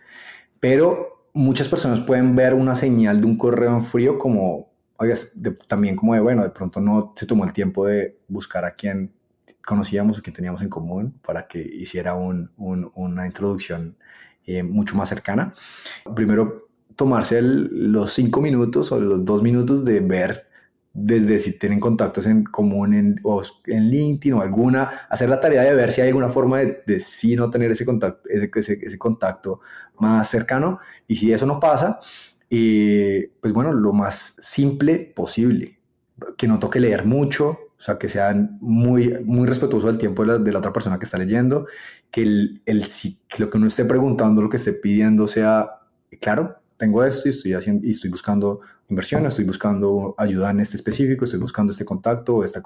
[0.61, 5.15] Pero muchas personas pueden ver una señal de un correo en frío como, oye,
[5.67, 9.13] también como de, bueno, de pronto no se tomó el tiempo de buscar a quién
[9.65, 13.97] conocíamos o quién teníamos en común para que hiciera un, un, una introducción
[14.47, 15.55] eh, mucho más cercana.
[16.15, 16.68] Primero,
[16.99, 20.49] tomarse los cinco minutos o los dos minutos de ver
[20.93, 25.63] desde si tienen contactos en común en, o en LinkedIn o alguna, hacer la tarea
[25.63, 28.99] de ver si hay alguna forma de, de sí no tener ese contacto, ese, ese,
[28.99, 29.61] contacto
[30.01, 30.81] más cercano.
[31.07, 32.01] Y si eso no pasa,
[32.51, 35.79] eh, pues bueno, lo más simple posible.
[36.37, 40.29] Que no toque leer mucho, o sea, que sean muy, muy respetuosos del tiempo de
[40.33, 41.67] la, de la, otra persona que está leyendo,
[42.11, 42.85] que, el, el,
[43.29, 45.79] que lo que uno esté preguntando, lo que esté pidiendo sea,
[46.21, 50.77] claro, tengo esto y estoy, haciendo, y estoy buscando inversión, estoy buscando ayuda en este
[50.77, 52.63] específico, estoy buscando este contacto o esta,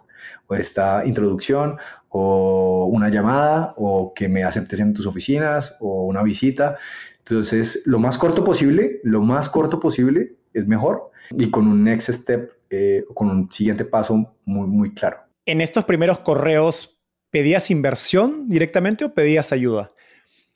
[0.51, 1.77] esta introducción
[2.11, 6.77] o una llamada o que me aceptes en tus oficinas o una visita.
[7.19, 12.11] Entonces, lo más corto posible, lo más corto posible es mejor y con un next
[12.11, 15.19] step, eh, con un siguiente paso muy, muy claro.
[15.47, 19.91] En estos primeros correos, ¿pedías inversión directamente o pedías ayuda?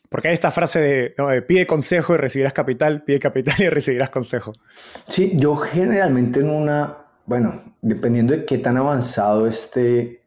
[0.08, 4.52] Porque hay esta frase de, pide consejo y recibirás capital, pide capital y recibirás consejo.
[5.06, 10.22] Sí, yo generalmente en una, bueno, dependiendo de qué tan avanzado esté,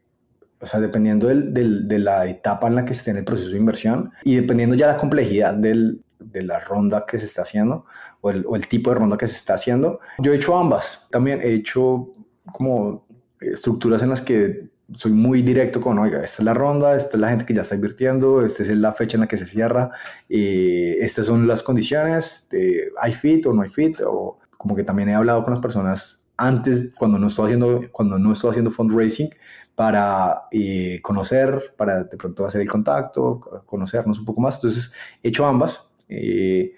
[0.60, 3.56] o sea, dependiendo del, de la etapa en la que esté en el proceso de
[3.56, 7.86] inversión y dependiendo ya la complejidad del, de la ronda que se está haciendo
[8.20, 10.00] o el, o el, tipo de ronda que se está haciendo.
[10.18, 11.06] Yo he hecho ambas.
[11.10, 12.12] También he hecho
[12.52, 13.06] como
[13.40, 17.20] estructuras en las que soy muy directo con, oiga, esta es la ronda, esta es
[17.20, 19.90] la gente que ya está invirtiendo, esta es la fecha en la que se cierra,
[20.28, 24.84] eh, estas son las condiciones, de, hay fit o no hay fit, o como que
[24.84, 28.70] también he hablado con las personas antes, cuando no estoy haciendo, cuando no estoy haciendo
[28.70, 29.30] fundraising,
[29.74, 34.56] para eh, conocer, para de pronto hacer el contacto, conocernos un poco más.
[34.56, 35.88] Entonces, he hecho ambas.
[36.06, 36.74] Eh,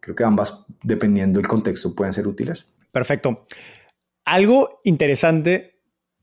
[0.00, 2.70] creo que ambas, dependiendo del contexto, pueden ser útiles.
[2.90, 3.46] Perfecto.
[4.26, 5.80] Algo interesante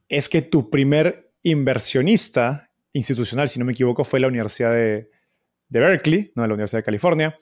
[0.07, 5.09] es que tu primer inversionista institucional, si no me equivoco, fue la Universidad de,
[5.69, 7.37] Berkeley, no la Universidad de California,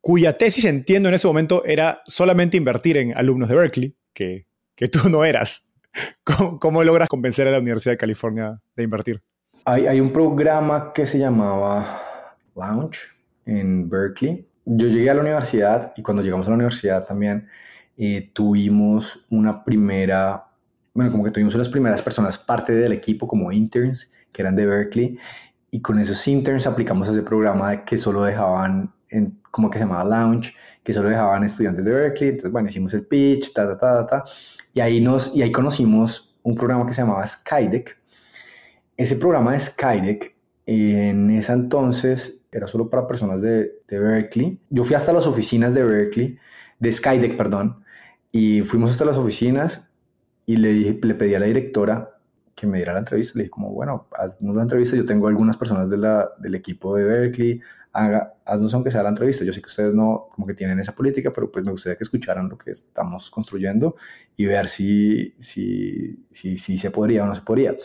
[0.00, 4.46] cuya tesis, entiendo en ese momento, era solamente invertir en alumnos de Berkeley, que,
[4.90, 5.70] tú no eras.
[6.60, 9.22] ¿Cómo, logras convencer a la Universidad de California de invertir?
[9.64, 12.98] Hay, hay un programa que se llamaba Launch,
[13.46, 17.48] en Berkeley yo llegué a la universidad y cuando llegamos a la universidad también
[17.96, 20.46] eh, tuvimos una primera,
[20.94, 24.64] bueno, como que tuvimos unas primeras personas parte del equipo como interns que eran de
[24.64, 25.18] Berkeley
[25.74, 30.04] y con esos interns aplicamos ese programa que solo dejaban, en, como que se llamaba
[30.04, 30.54] Lounge,
[30.84, 34.24] que solo dejaban estudiantes de Berkeley, entonces bueno, hicimos el pitch, ta, ta, ta, ta,
[34.72, 37.98] y ahí, nos, y ahí conocimos un programa que se llamaba Skydeck.
[38.96, 44.60] Ese programa de Skydeck en ese entonces era solo para personas de, de Berkeley.
[44.70, 46.38] Yo fui hasta las oficinas de Berkeley,
[46.78, 47.82] de Skydeck, perdón,
[48.30, 49.88] y fuimos hasta las oficinas
[50.46, 52.18] y le, dije, le pedí a la directora
[52.54, 53.38] que me diera la entrevista.
[53.38, 54.96] Le dije como, bueno, haznos la entrevista.
[54.96, 57.60] Yo tengo algunas personas de la, del equipo de Berkeley.
[57.92, 59.44] Haga, haznos aunque sea la entrevista.
[59.44, 62.04] Yo sé que ustedes no como que tienen esa política, pero pues me gustaría que
[62.04, 63.96] escucharan lo que estamos construyendo
[64.36, 67.76] y ver si, si, si, si se podría o no se podría.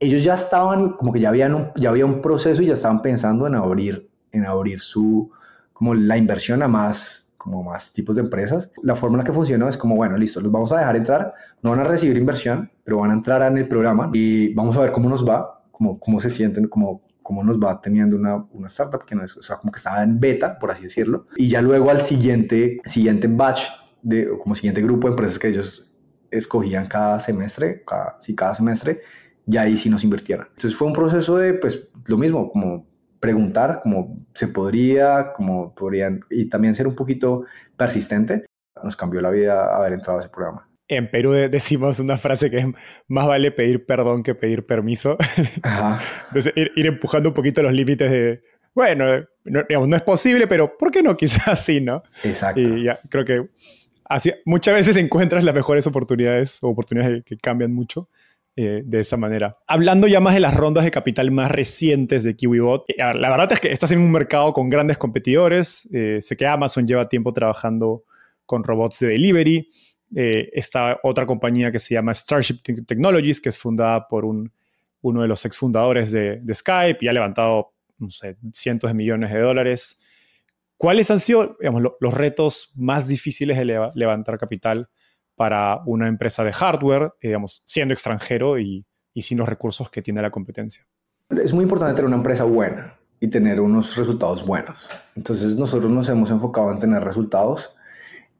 [0.00, 3.02] Ellos ya estaban, como que ya, habían un, ya había un proceso y ya estaban
[3.02, 5.30] pensando en abrir, en abrir su,
[5.72, 8.70] como la inversión a más como más tipos de empresas.
[8.82, 11.34] La forma en la que funcionó es como, bueno, listo, los vamos a dejar entrar,
[11.62, 14.80] no van a recibir inversión, pero van a entrar en el programa y vamos a
[14.80, 18.66] ver cómo nos va, cómo, cómo se sienten, cómo, cómo nos va teniendo una, una
[18.66, 21.26] startup que no es, o sea, como que estaba en beta, por así decirlo.
[21.36, 23.62] Y ya luego al siguiente, siguiente batch,
[24.02, 25.92] de, como siguiente grupo de empresas que ellos
[26.30, 29.00] escogían cada semestre, cada, sí, cada semestre,
[29.46, 30.46] ya ahí sí nos invirtieran.
[30.48, 32.86] Entonces fue un proceso de, pues, lo mismo, como
[33.20, 37.44] preguntar cómo se podría, cómo podrían, y también ser un poquito
[37.76, 38.46] persistente.
[38.82, 40.68] Nos cambió la vida haber entrado a ese programa.
[40.88, 42.66] En Perú decimos una frase que es
[43.08, 45.18] más vale pedir perdón que pedir permiso.
[46.28, 48.42] Entonces, ir, empujando un poquito los límites de,
[48.74, 49.04] bueno,
[49.44, 51.16] no, digamos, no es posible, pero ¿por qué no?
[51.16, 52.02] Quizás sí, ¿no?
[52.24, 52.60] Exacto.
[52.60, 53.50] Y ya, creo que
[54.04, 58.08] así, muchas veces encuentras las mejores oportunidades o oportunidades que cambian mucho.
[58.60, 59.56] Eh, de esa manera.
[59.68, 63.52] Hablando ya más de las rondas de capital más recientes de KiwiBot, eh, la verdad
[63.52, 65.88] es que estás en un mercado con grandes competidores.
[65.92, 68.02] Eh, sé que Amazon lleva tiempo trabajando
[68.46, 69.68] con robots de delivery.
[70.12, 74.52] está otra compañía que se llama Starship Technologies, que es fundada por un,
[75.02, 79.32] uno de los exfundadores de, de Skype y ha levantado, no sé, cientos de millones
[79.32, 80.02] de dólares.
[80.76, 84.88] ¿Cuáles han sido digamos, los retos más difíciles de levantar capital
[85.38, 90.02] para una empresa de hardware, eh, digamos, siendo extranjero y, y sin los recursos que
[90.02, 90.84] tiene la competencia.
[91.30, 94.90] Es muy importante tener una empresa buena y tener unos resultados buenos.
[95.14, 97.72] Entonces nosotros nos hemos enfocado en tener resultados,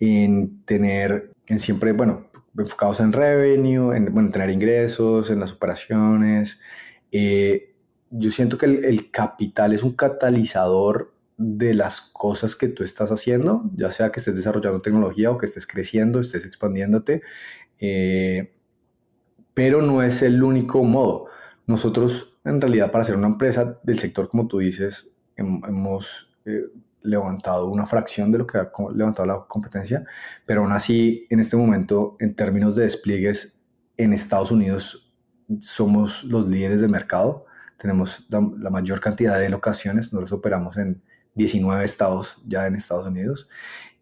[0.01, 6.59] en tener, en siempre, bueno, enfocados en revenue, en bueno, tener ingresos, en las operaciones.
[7.13, 7.75] Eh,
[8.11, 13.12] yo siento que el, el, capital es un catalizador de las cosas que tú estás
[13.12, 17.22] haciendo, ya sea que estés desarrollando tecnología o que estés creciendo, estés expandiéndote,
[17.79, 18.53] eh,
[19.55, 21.27] pero no es el único modo.
[21.66, 26.64] Nosotros, en realidad, para ser una empresa del sector, como tú dices, hemos eh,
[27.03, 30.05] levantado una fracción de lo que ha levantado la competencia,
[30.44, 33.61] pero aún así, en este momento, en términos de despliegues
[33.96, 35.12] en Estados Unidos,
[35.61, 37.46] somos los líderes del mercado.
[37.77, 41.01] Tenemos la, la mayor cantidad de locaciones, nosotros operamos en
[41.38, 43.48] 19 estados ya en Estados Unidos.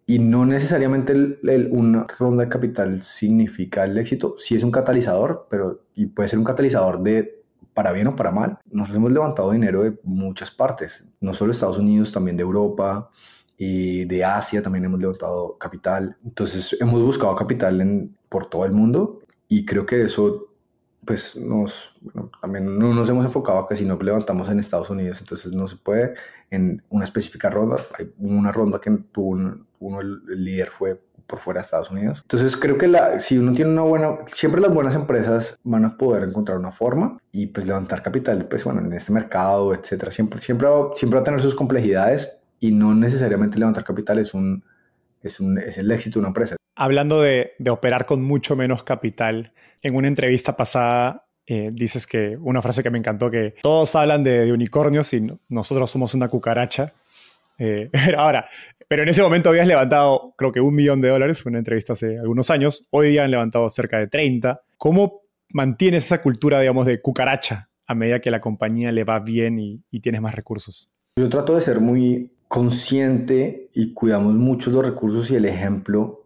[0.06, 1.38] Y no necesariamente
[1.70, 4.34] una ronda de capital significa el éxito.
[4.38, 7.42] Sí es un catalizador, pero y puede ser un catalizador de
[7.74, 8.58] para bien o para mal.
[8.70, 13.10] Nosotros hemos levantado dinero de muchas partes, no solo Estados Unidos, también de Europa
[13.58, 16.16] y de Asia también hemos levantado capital.
[16.24, 20.48] Entonces hemos buscado capital en, por todo el mundo y creo que eso
[21.06, 24.90] pues nos, bueno, también no nos hemos enfocado a que si no levantamos en Estados
[24.90, 26.14] Unidos, entonces no se puede
[26.50, 27.78] en una específica ronda.
[27.98, 32.20] Hay una ronda que tuvo uno, el, líder fue por fuera de Estados Unidos.
[32.22, 35.96] Entonces creo que la, si uno tiene una buena, siempre las buenas empresas van a
[35.96, 40.40] poder encontrar una forma y pues levantar capital, pues bueno, en este mercado, etcétera, siempre,
[40.40, 44.64] siempre, siempre va a tener sus complejidades y no necesariamente levantar capital es un,
[45.22, 46.55] es, un, es el éxito de una empresa.
[46.78, 52.60] Hablando de, operar con mucho menos capital, en una entrevista pasada eh, dices que una
[52.60, 56.92] frase que me encantó, que todos hablan de, unicornios y nosotros somos una cucaracha.
[57.58, 58.46] Eh, ahora,
[58.88, 61.94] pero en ese momento habías levantado creo que un millón de dólares, fue una entrevista
[61.94, 64.60] hace algunos años, hoy día han levantado cerca de 30.
[64.76, 65.22] ¿Cómo
[65.54, 69.82] mantienes esa cultura, digamos, de cucaracha a medida que la compañía le va bien y,
[69.90, 70.92] y tienes más recursos?
[71.16, 76.25] Yo trato de ser muy consciente y cuidamos mucho los recursos y el ejemplo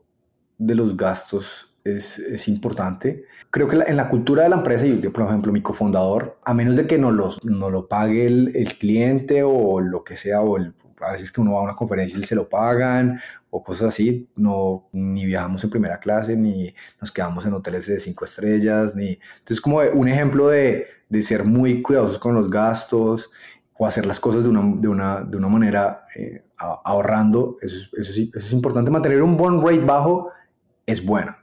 [0.61, 3.25] de los gastos es, es, importante.
[3.51, 6.77] Creo que en la cultura de la empresa, yo, por ejemplo, mi cofundador, a menos
[6.77, 10.59] de que no, los, no lo pague el, el cliente o lo que sea, o
[10.59, 13.89] el, a veces que uno va a una conferencia y se lo pagan o cosas
[13.89, 18.95] así, no, ni viajamos en primera clase, ni nos quedamos en hoteles de cinco estrellas,
[18.95, 19.19] ni...
[19.39, 23.31] Entonces, como un ejemplo de, de ser muy cuidadosos con los gastos
[23.77, 28.21] o hacer las cosas de una, de una, de una manera eh, ahorrando, eso, eso,
[28.21, 28.91] eso, es importante.
[28.91, 30.31] Mantener un burn rate bajo
[30.91, 31.36] es bueno.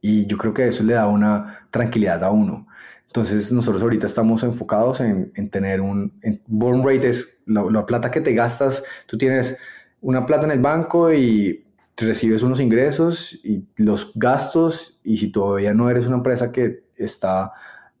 [0.00, 2.66] Y yo creo que eso le da una tranquilidad a uno.
[3.06, 6.12] Entonces nosotros ahorita estamos enfocados en, en tener un
[6.46, 9.56] burn rate, es la, la, plata que te gastas, tú tienes
[10.00, 11.64] una plata en el banco y
[11.96, 17.52] recibes unos ingresos y los gastos y si todavía no eres una empresa que está,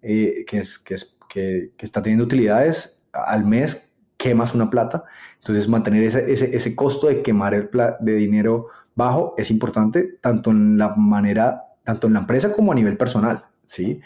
[0.02, 5.04] eh, que, es, que, es, que está teniendo utilidades, al mes quemas una plata.
[5.38, 10.50] Entonces, mantener ese, ese, ese costo de quemar el de dinero bajo es importante, tanto
[10.50, 13.44] en la manera, tanto en la empresa como a nivel personal.
[13.66, 14.00] ¿sí?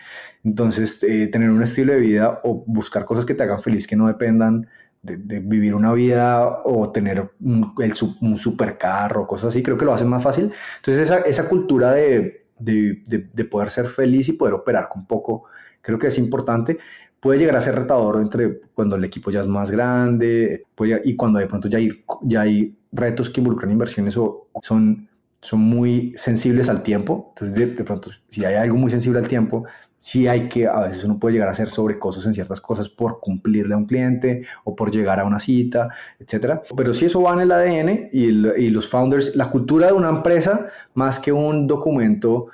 [0.45, 3.97] Entonces, eh, tener un estilo de vida o buscar cosas que te hagan feliz, que
[3.97, 4.69] no dependan
[5.03, 9.95] de, vivir una vida o tener un, el, un supercarro, cosas así, creo que lo
[9.95, 10.53] hace más fácil.
[10.77, 15.45] Entonces, esa, esa cultura de, de, de, poder ser feliz y poder operar con poco,
[15.81, 16.79] creo que es importante
[17.21, 20.65] puede llegar a ser retador entre cuando el equipo ya es más grande
[21.05, 21.89] y cuando de pronto ya hay,
[22.23, 25.09] ya hay retos que involucran inversiones o son,
[25.41, 27.27] son muy sensibles al tiempo.
[27.31, 29.65] Entonces, de, de, pronto, si hay algo muy sensible al tiempo,
[29.97, 33.21] sí hay que, a veces uno puede llegar a hacer sobrecostos en ciertas cosas por
[33.21, 36.63] cumplirle a un cliente o por llegar a una cita, etcétera.
[36.77, 39.93] Pero si eso va en el ADN y, el, y los founders, la cultura de
[39.93, 42.49] una empresa, más que un documento,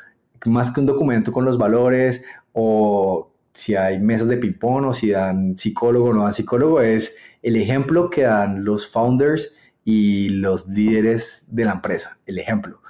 [0.47, 5.11] más que un documento con los valores o si hay mesas de ping-pong o si
[5.11, 10.67] dan psicólogo o no dan psicólogo, es el ejemplo que dan los founders y los
[10.67, 12.81] líderes de la empresa, el ejemplo.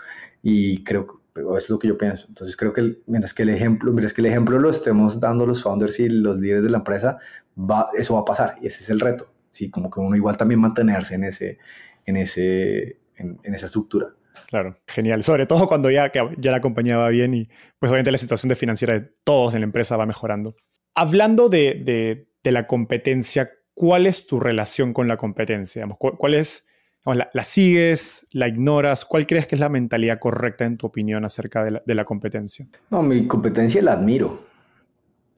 [0.42, 2.26] Y creo que es lo que yo pienso.
[2.28, 5.62] Entonces creo que mientras que el ejemplo, mientras que el ejemplo lo estemos dando los
[5.62, 7.18] founders y los líderes de la empresa,
[7.58, 9.32] va, eso va a pasar y ese es el reto.
[9.50, 11.58] Sí, como que uno igual también mantenerse en ese,
[12.06, 14.14] en ese, en, en esa estructura.
[14.48, 15.22] Claro, genial.
[15.22, 18.56] Sobre todo cuando ya, ya la compañía va bien y pues obviamente la situación de
[18.56, 20.56] financiera de todos en la empresa va mejorando.
[20.94, 25.86] Hablando de, de, de la competencia, ¿cuál es tu relación con la competencia?
[25.98, 26.68] ¿Cuál es,
[27.12, 29.04] la, sigues, la ignoras?
[29.04, 32.66] ¿Cuál crees que es la mentalidad correcta en tu opinión acerca de la, competencia?
[32.90, 34.46] No, mi competencia la admiro.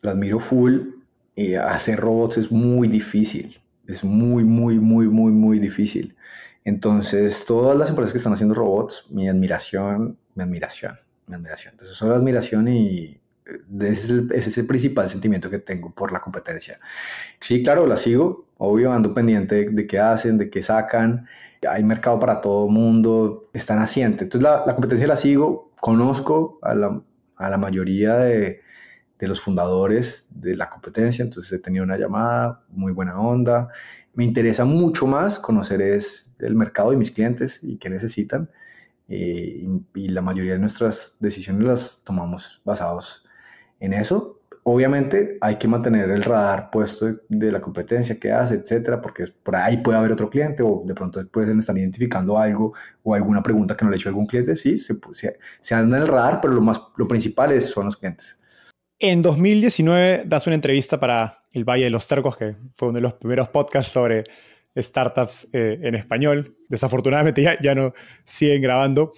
[0.02, 0.80] La admiro full.
[1.34, 3.60] Y hacer robots es muy difícil.
[3.88, 6.14] Es muy, muy, muy, muy, muy difícil.
[6.64, 11.74] Entonces, todas las empresas que están haciendo robots, mi admiración, mi admiración, mi admiración.
[11.74, 13.20] Entonces, solo admiración y
[13.80, 16.80] ese es, el, ese principal sentimiento que tengo por la competencia.
[17.38, 21.28] Sí, claro, la sigo, obvio, ando pendiente de, de qué hacen, de qué sacan.
[21.68, 24.24] Hay mercado para todo mundo, está naciente.
[24.24, 27.02] Entonces, la, la competencia la sigo, conozco a la,
[27.36, 28.60] a la mayoría de,
[29.18, 33.68] de los fundadores de la competencia, entonces he tenido una llamada, muy buena onda.
[34.14, 38.50] Me interesa mucho más conocer es el mercado y mis clientes y qué necesitan.
[39.08, 43.24] Eh, y, y, la mayoría de nuestras decisiones las tomamos basados
[43.80, 44.35] en eso.
[44.68, 49.54] Obviamente hay que mantener el radar puesto de, la competencia, qué hace, etcétera, porque por
[49.54, 53.76] ahí puede haber otro cliente o de pronto pueden estar identificando algo o alguna pregunta
[53.76, 54.56] que no le ha hecho algún cliente.
[54.56, 57.84] Sí, se, se, se anda en el radar, pero lo, más, lo principal es, son
[57.84, 58.40] los clientes.
[58.98, 63.02] En 2019 das una entrevista para El Valle de los Tercos, que fue uno de
[63.02, 64.24] los primeros podcasts sobre
[64.76, 66.56] startups eh, en español.
[66.68, 67.94] Desafortunadamente ya, ya no
[68.24, 69.12] siguen grabando.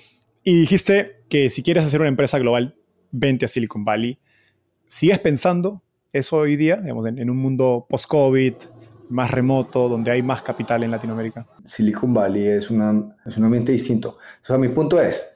[0.44, 2.76] Y dijiste que si quieres hacer una empresa global,
[3.12, 4.18] vente a Silicon Valley.
[4.89, 5.82] ¿Sigues pensando
[6.12, 8.55] eso hoy día, digamos, en, un mundo post-COVID,
[9.11, 11.47] más remoto, donde hay más capital en Latinoamérica?
[11.64, 14.18] Silicon Valley es, una, es un ambiente distinto.
[14.43, 15.26] O sea, mi punto es,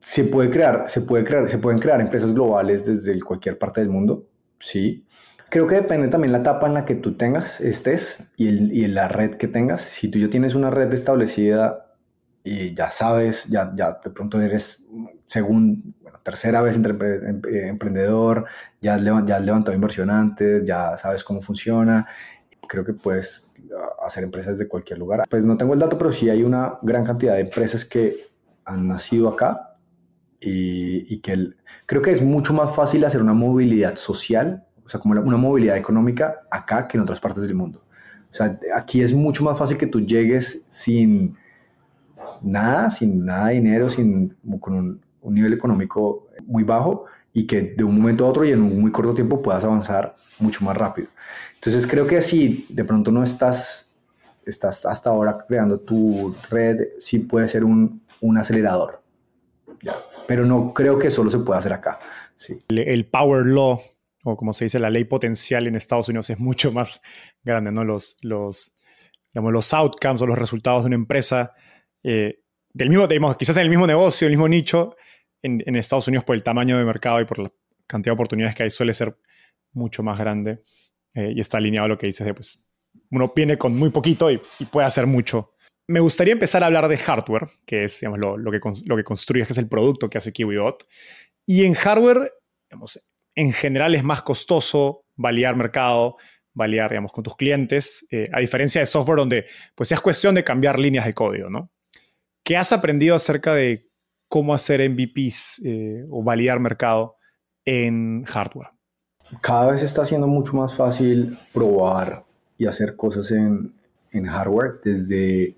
[0.00, 3.90] se puede crear, se puede crear, se pueden crear empresas globales desde cualquier parte del
[3.90, 4.26] mundo,
[4.58, 5.06] sí,
[5.50, 8.86] Creo que depende también la etapa en la que tú tengas, estés y, el, y
[8.86, 9.80] la red que tengas.
[9.80, 11.86] Si tú ya tienes una red establecida
[12.44, 14.84] y ya sabes, ya, ya de pronto eres,
[15.24, 16.96] según, tercera vez entre,
[17.68, 18.46] emprendedor,
[18.80, 22.06] ya has, ya has levantado inversión antes, ya sabes cómo funciona,
[22.68, 23.48] creo que puedes
[24.04, 25.24] hacer empresas de cualquier lugar.
[25.28, 28.16] Pues no tengo el dato, pero sí hay una gran cantidad de empresas que
[28.64, 29.76] han nacido acá
[30.40, 31.56] y, y que el,
[31.86, 35.76] creo que es mucho más fácil hacer una movilidad social o sea, como una movilidad
[35.76, 37.84] económica acá que en otras partes del mundo.
[38.30, 41.36] O sea, aquí es mucho más fácil que tú llegues sin
[42.40, 47.62] nada, sin nada de dinero, sin, con un, un nivel económico muy bajo y que
[47.62, 50.76] de un momento a otro y en un muy corto tiempo puedas avanzar mucho más
[50.76, 51.08] rápido.
[51.54, 53.90] Entonces creo que si de pronto no estás,
[54.44, 59.02] estás hasta ahora creando tu red, sí puede ser un, un acelerador.
[59.82, 59.96] ¿ya?
[60.26, 61.98] Pero no creo que solo se pueda hacer acá.
[62.36, 62.58] Sí.
[62.68, 63.80] El, el power law
[64.24, 67.00] o como se dice, la ley potencial en Estados Unidos es mucho más
[67.42, 67.84] grande, ¿no?
[67.84, 68.74] Los, los,
[69.32, 71.52] digamos, los outcomes o los resultados de una empresa,
[72.02, 72.40] eh,
[72.72, 74.96] del mismo, digamos, quizás en el mismo negocio, el mismo nicho,
[75.42, 77.52] en, Estados Unidos por el tamaño de mercado y por la
[77.86, 79.16] cantidad de oportunidades que hay, suele ser
[79.72, 80.62] mucho más grande
[81.14, 82.68] eh, y está alineado a lo que dices de, pues,
[83.10, 85.54] uno viene con muy poquito y, puede hacer mucho.
[85.86, 89.54] Me gustaría empezar a hablar de hardware, que es lo, que, lo que construyes, que
[89.54, 90.86] es el producto que hace KiwiBot.
[91.46, 92.32] Y en hardware,
[93.34, 96.16] en general es más costoso validar mercado,
[96.52, 100.44] validar, digamos, con tus clientes, eh, a diferencia de software donde, pues, es cuestión de
[100.44, 101.70] cambiar líneas de código, ¿no?
[102.44, 103.87] ¿Qué has aprendido acerca de
[104.28, 107.16] cómo hacer MVPs eh, o validar mercado
[107.64, 108.68] en hardware?
[109.40, 112.24] Cada vez está siendo mucho más fácil probar
[112.56, 113.74] y hacer cosas en,
[114.12, 115.56] en hardware desde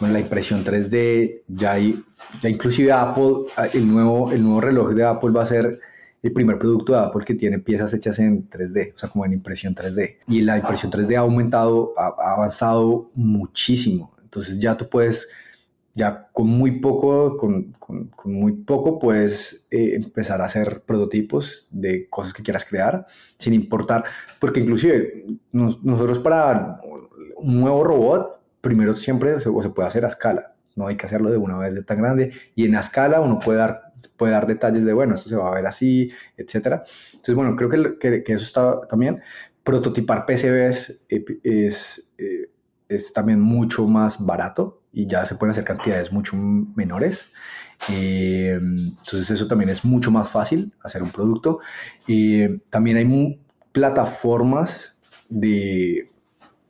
[0.00, 2.04] la impresión 3D, ya hay,
[2.42, 5.80] ya inclusive Apple, el nuevo, el nuevo reloj de Apple va a ser
[6.22, 9.32] el primer producto de Apple que tiene piezas hechas en 3D, o sea, como en
[9.32, 10.18] impresión 3D.
[10.28, 14.12] Y la impresión 3D ha aumentado, ha, avanzado muchísimo.
[14.22, 15.28] Entonces ya tú puedes,
[15.96, 17.74] ya con muy poco, con,
[18.24, 23.06] muy poco puedes eh, empezar a hacer prototipos de cosas que quieras crear,
[23.38, 24.04] sin importar,
[24.38, 26.78] porque inclusive nosotros para
[27.36, 31.30] un nuevo robot, primero siempre se, se puede hacer a escala no hay que hacerlo
[31.30, 32.32] de una vez de tan grande.
[32.54, 35.48] Y en la escala uno puede dar, puede dar detalles de, bueno, esto se va
[35.48, 36.84] a ver así, etcétera.
[37.12, 39.20] Entonces, bueno, creo que, que, eso está también.
[39.64, 42.50] Prototipar PCBs eh, es, eh,
[42.88, 47.26] es también mucho más barato y ya se pueden hacer cantidades mucho menores.
[47.90, 51.60] Eh, entonces eso también es mucho más fácil hacer un producto.
[52.06, 53.38] y también hay
[53.72, 54.96] plataformas
[55.28, 56.10] de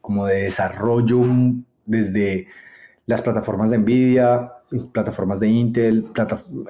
[0.00, 1.22] como de desarrollo
[1.84, 2.48] desde
[3.06, 4.54] las plataformas de Nvidia,
[4.92, 6.08] plataformas de Intel,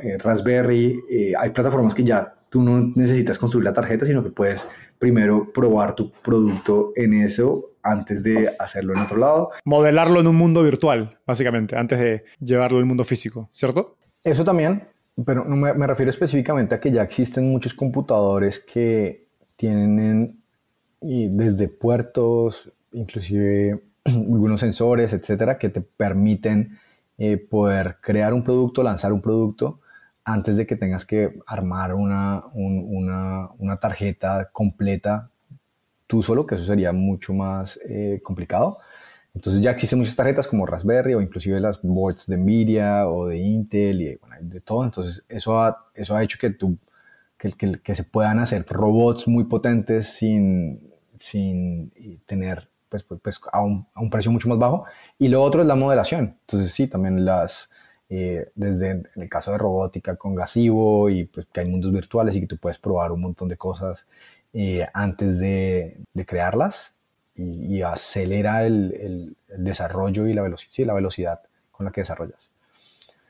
[0.02, 4.30] eh, Raspberry, eh, hay plataformas que ya tú no necesitas construir la tarjeta, sino que
[4.30, 9.50] puedes primero probar tu producto en eso antes de hacerlo en otro lado.
[9.64, 13.96] Modelarlo en un mundo virtual, básicamente, antes de llevarlo al mundo físico, ¿cierto?
[14.22, 14.88] Eso también,
[15.24, 19.26] pero no me, me refiero específicamente a que ya existen muchos computadores que
[19.56, 20.42] tienen
[21.00, 26.78] y desde puertos, inclusive algunos sensores, etcétera, que te permiten
[27.18, 29.80] eh, poder crear un producto, lanzar un producto
[30.24, 35.30] antes de que tengas que armar una, una, tarjeta completa
[36.06, 38.78] tú solo, que eso sería mucho más eh, complicado.
[39.34, 43.36] Entonces ya existen muchas tarjetas como Raspberry o inclusive las boards de Nvidia o de
[43.36, 44.84] Intel y de todo.
[44.84, 46.78] Entonces eso ha, eso ha hecho que, tú,
[47.36, 51.92] que, que, que se puedan hacer robots muy potentes sin, sin
[52.24, 54.86] tener pues, pues, pues, a, un, a, un, precio mucho más bajo.
[55.18, 56.38] Y lo otro es la modelación.
[56.40, 57.70] Entonces sí, también las,
[58.08, 62.36] eh, desde en el caso de robótica con Gasivo y pues que hay mundos virtuales
[62.36, 64.06] y que tú puedes probar un montón de cosas
[64.58, 66.94] eh, antes de, de, crearlas
[67.34, 71.40] y, acelera el, el, desarrollo y la, velocidad, sí, la velocidad
[71.70, 72.54] con la que desarrollas.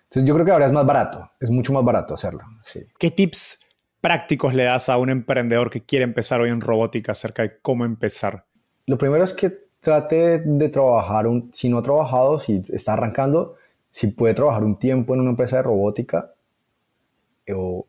[0.04, 2.42] Entonces yo creo que ahora es más barato, es mucho más barato hacerlo.
[2.64, 2.86] Sí.
[2.96, 3.66] ¿Qué tips
[4.00, 7.84] prácticos le das a un emprendedor que quiere empezar hoy en robótica acerca de cómo
[7.84, 8.44] empezar?
[8.86, 9.50] Lo primero es que
[9.80, 13.56] trate de trabajar, un, si no ha trabajado, si está arrancando,
[13.90, 16.34] si puede trabajar un tiempo en una empresa de robótica,
[17.52, 17.84] o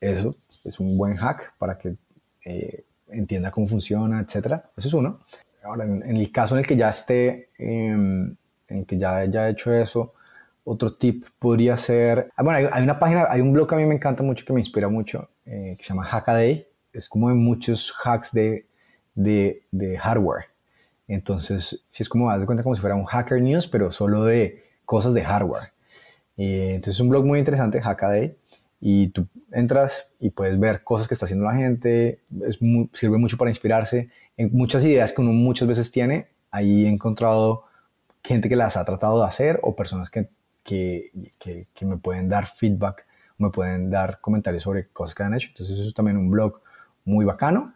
[0.00, 1.96] eso es un buen hack para que
[2.46, 4.62] eh, entienda cómo funciona, etc.
[4.76, 5.20] Eso es uno.
[5.62, 8.36] Ahora, en, el caso en el que ya esté, em,
[8.68, 10.14] en el que ya haya hecho eso,
[10.64, 13.84] otro tip podría ser, ah, bueno, hay, una página, hay un blog que a mí
[13.84, 16.66] me encanta mucho, que me inspira mucho, eh, que se llama Hackaday.
[16.92, 18.66] Es como de muchos hacks de
[19.16, 20.44] de, de hardware.
[21.08, 24.24] Entonces, si es como, haz de cuenta como si fuera un Hacker News, pero solo
[24.24, 25.72] de cosas de hardware.
[26.36, 28.36] Y, entonces es un blog muy interesante, Hackaday,
[28.88, 32.60] y tú entras y puedes ver cosas que está haciendo la gente, es
[32.92, 36.28] sirve mucho para inspirarse en muchas ideas que uno muchas veces tiene.
[36.52, 37.64] Ahí he encontrado
[38.22, 40.28] gente que las ha tratado de hacer o personas que,
[40.62, 41.10] que,
[41.40, 43.04] que, que me pueden dar feedback,
[43.38, 45.48] me pueden dar comentarios sobre cosas que han hecho.
[45.48, 46.60] Entonces eso es también un blog
[47.04, 47.74] muy bacano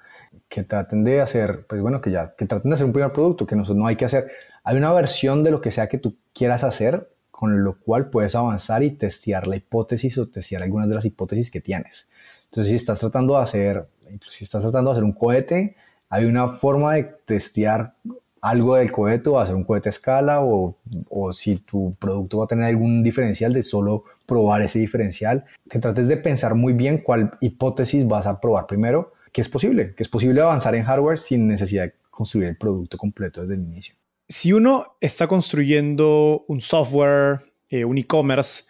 [0.48, 3.48] que traten de hacer, pues bueno, que ya, que traten de hacer un primer producto,
[3.48, 4.30] que no, no hay que hacer.
[4.62, 7.10] Hay una versión de lo que sea que tú quieras hacer,
[7.40, 11.50] con lo cual puedes avanzar y testear la hipótesis o testear algunas de las hipótesis
[11.50, 12.06] que tienes.
[12.44, 13.88] Entonces, si estás tratando de hacer,
[14.30, 15.74] si estás tratando de hacer un cohete,
[16.10, 17.94] hay una forma de testear
[18.42, 20.76] algo del cohete o hacer un cohete a escala o,
[21.08, 25.78] o, si tu producto va a tener algún diferencial de solo probar ese diferencial, que
[25.78, 30.02] trates de pensar muy bien cuál hipótesis vas a probar primero que es posible, que
[30.02, 33.94] es posible avanzar en hardware sin necesidad de construir el producto completo desde el inicio.
[34.30, 38.62] Si uno está construyendo un software, eh, un e-commerce,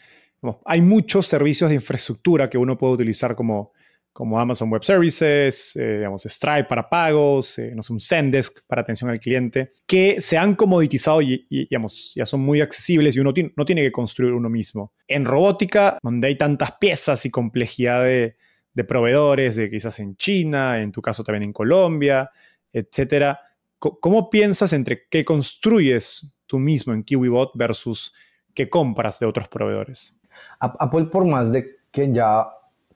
[0.65, 3.75] hay muchos servicios de infraestructura que uno puede utilizar como,
[4.11, 8.81] como Amazon Web Services, eh, digamos, Stripe para pagos, eh, no sé, un Zendesk para
[8.81, 13.35] atención al cliente, que se han comoditizado y, digamos, ya son muy accesibles y uno
[13.55, 14.95] no tiene que construir uno mismo.
[15.07, 18.39] En robótica, donde hay tantas piezas y complejidad de,
[18.73, 22.31] de proveedores, de quizás en China, en tu caso también en Colombia,
[22.73, 23.41] etcétera.
[23.81, 28.15] ¿Cómo piensas entre qué construyes tú mismo en KiwiBot versus
[28.55, 30.19] qué compras de otros proveedores?
[30.59, 32.47] Apple, por más de que ya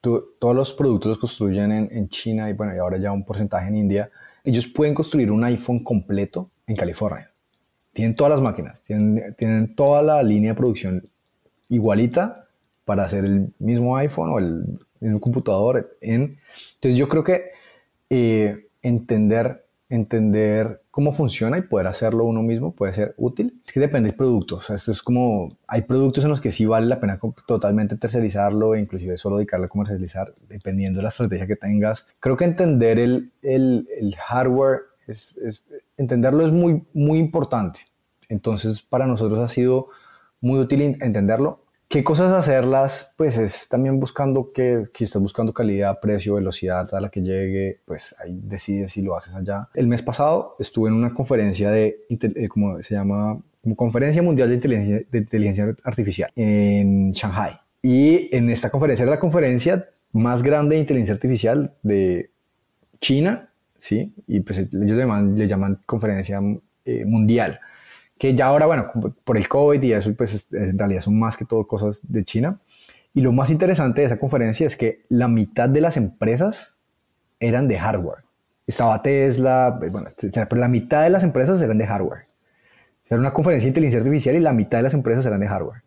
[0.00, 3.76] todos los productos los construyen en, China y bueno, y ahora ya un porcentaje en
[3.76, 4.10] India,
[4.44, 7.30] ellos pueden construir un iPhone completo en California.
[7.92, 11.08] Tienen todas las máquinas, tienen, tienen toda la línea de producción
[11.70, 12.48] igualita
[12.84, 15.96] para hacer el mismo iPhone o el mismo computador.
[16.02, 16.38] En,
[16.74, 17.52] entonces yo creo que
[18.10, 19.63] eh, entender
[19.94, 23.60] entender cómo funciona y poder hacerlo uno mismo puede ser útil.
[23.64, 24.56] Es que depende del producto.
[24.56, 27.96] O sea, esto es como, hay productos en los que sí vale la pena totalmente
[27.96, 32.06] tercerizarlo e inclusive solo dedicarle a comercializar, dependiendo de la estrategia que tengas.
[32.20, 35.64] Creo que entender el, el, el hardware, es, es,
[35.96, 37.80] entenderlo es muy, muy importante.
[38.28, 39.88] Entonces, para nosotros ha sido
[40.40, 41.63] muy útil entenderlo
[41.94, 43.14] ¿Qué cosas hacerlas?
[43.16, 47.78] Pues es también buscando que, si estás buscando calidad, precio, velocidad a la que llegue,
[47.84, 49.68] pues ahí decides si lo haces allá.
[49.74, 54.48] El mes pasado estuve en una conferencia de, eh, como se llama, como Conferencia Mundial
[54.48, 57.60] de Inteligencia, de Inteligencia Artificial en Shanghai.
[57.80, 62.28] Y en esta conferencia era la conferencia más grande de inteligencia artificial de
[63.00, 64.12] China, ¿sí?
[64.26, 66.40] Y pues ellos le llaman, le llaman conferencia
[66.86, 67.60] eh, mundial
[68.18, 68.90] que ya ahora, bueno,
[69.24, 72.58] por el COVID y eso, pues en realidad son más que todo cosas de China.
[73.12, 76.74] Y lo más interesante de esa conferencia es que la mitad de las empresas
[77.38, 78.24] eran de hardware.
[78.66, 82.22] Estaba Tesla, eh, bueno, pero la mitad de las empresas eran de hardware.
[83.06, 85.82] Era una conferencia de inteligencia artificial y la mitad de las empresas eran de hardware.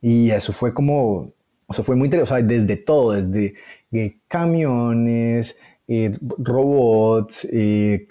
[0.00, 1.32] Y eso fue como,
[1.66, 3.54] o sea, fue muy interesante, o sea, desde todo, desde
[3.92, 5.56] eh, camiones,
[5.94, 8.06] eh, robots, eh,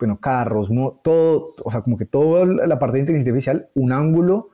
[0.00, 0.70] bueno, carros,
[1.02, 4.48] todo, o sea, como que toda la parte de inteligencia artificial, un ángulo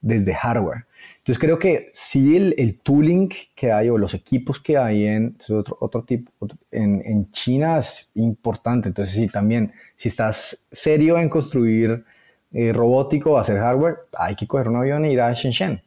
[0.00, 0.86] desde hardware.
[1.18, 5.36] Entonces creo que si el, el tooling que hay o los equipos que hay en
[5.50, 6.32] otro, otro tipo
[6.72, 8.88] en, en, China es importante.
[8.88, 12.04] Entonces sí, también si estás serio en construir
[12.52, 15.80] eh, robótico, hacer hardware, hay que coger un avión e ir a Shenzhen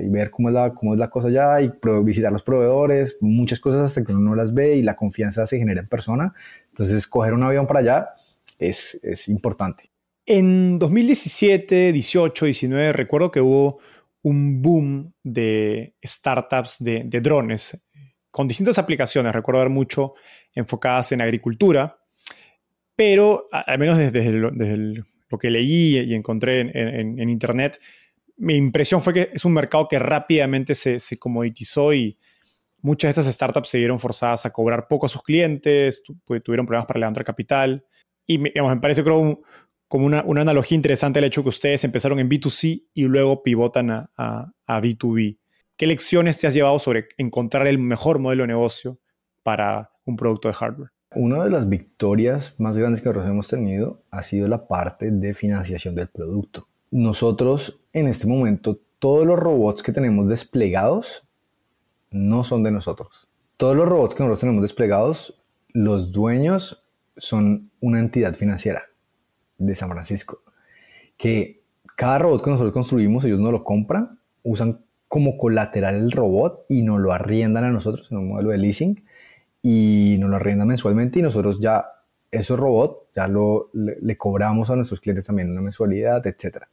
[0.00, 1.72] y ver cómo es la, cómo es la cosa ya y
[2.04, 5.58] visitar los proveedores, muchas cosas hasta que uno no las ve y la confianza se
[5.58, 6.34] genera en persona.
[6.68, 8.08] Entonces, coger un avión para allá
[8.58, 9.90] es, es importante.
[10.26, 13.80] En 2017, 18, 19, recuerdo que hubo
[14.22, 17.76] un boom de startups de, drones
[18.30, 19.32] con distintas aplicaciones.
[19.32, 20.14] Recuerdo ver mucho
[20.54, 21.98] enfocadas en agricultura,
[22.94, 27.80] pero al menos desde, lo que leí y encontré en, en, en Internet,
[28.40, 32.18] mi impresión fue que es un mercado que rápidamente se, comoditizó y
[32.80, 36.02] muchas de estas startups se vieron forzadas a cobrar poco a sus clientes,
[36.42, 37.84] tuvieron problemas para levantar capital.
[38.26, 39.42] Y me parece creo
[39.88, 44.10] como una, analogía interesante el hecho que ustedes empezaron en B2C y luego pivotan a,
[44.16, 45.38] a, a, B2B.
[45.76, 48.98] ¿Qué lecciones te has llevado sobre encontrar el mejor modelo de negocio
[49.42, 50.90] para un producto de hardware?
[51.14, 55.34] Una de las victorias más grandes que nosotros hemos tenido ha sido la parte de
[55.34, 61.26] financiación del producto nosotros en este momento, todos los robots que tenemos desplegados
[62.10, 63.28] no son de nosotros.
[63.56, 65.38] Todos los robots que nosotros tenemos desplegados,
[65.68, 66.82] los dueños
[67.16, 68.84] son una entidad financiera
[69.58, 70.42] de San Francisco,
[71.16, 71.62] que
[71.96, 76.82] cada robot que nosotros construimos, ellos no lo compran, usan como colateral el robot y
[76.82, 79.04] nos lo arriendan a nosotros en un modelo de leasing
[79.62, 81.84] y nos lo arriendan mensualmente y nosotros ya
[82.30, 86.68] ese robot ya lo, le, cobramos a nuestros clientes también una mensualidad, etcétera.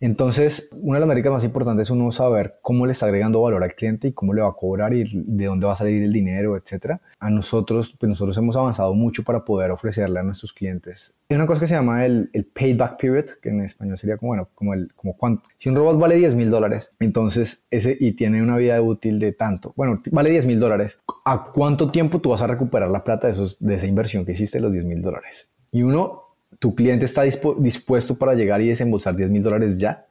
[0.00, 3.64] Entonces, una de las métricas más importantes es uno saber cómo le está agregando valor
[3.64, 6.12] al cliente y cómo le va a cobrar y de dónde va a salir el
[6.12, 7.00] dinero, etcétera.
[7.18, 11.14] A nosotros, pues nosotros hemos avanzado mucho para poder ofrecerle a nuestros clientes.
[11.28, 14.48] Hay una cosa que se llama el, payback period, que en español sería como, bueno,
[14.54, 15.42] como el, como cuánto.
[15.58, 19.32] Si un robot vale 10 mil dólares, entonces ese y tiene una vida útil de
[19.32, 23.28] tanto, bueno, vale 10 mil dólares, ¿a cuánto tiempo tú vas a recuperar la plata
[23.28, 25.48] de, de esa inversión que hiciste, los 10 mil dólares?
[25.72, 26.27] Y uno
[26.58, 30.06] tu cliente está dispuesto para llegar y desembolsar 10 mil dólares ya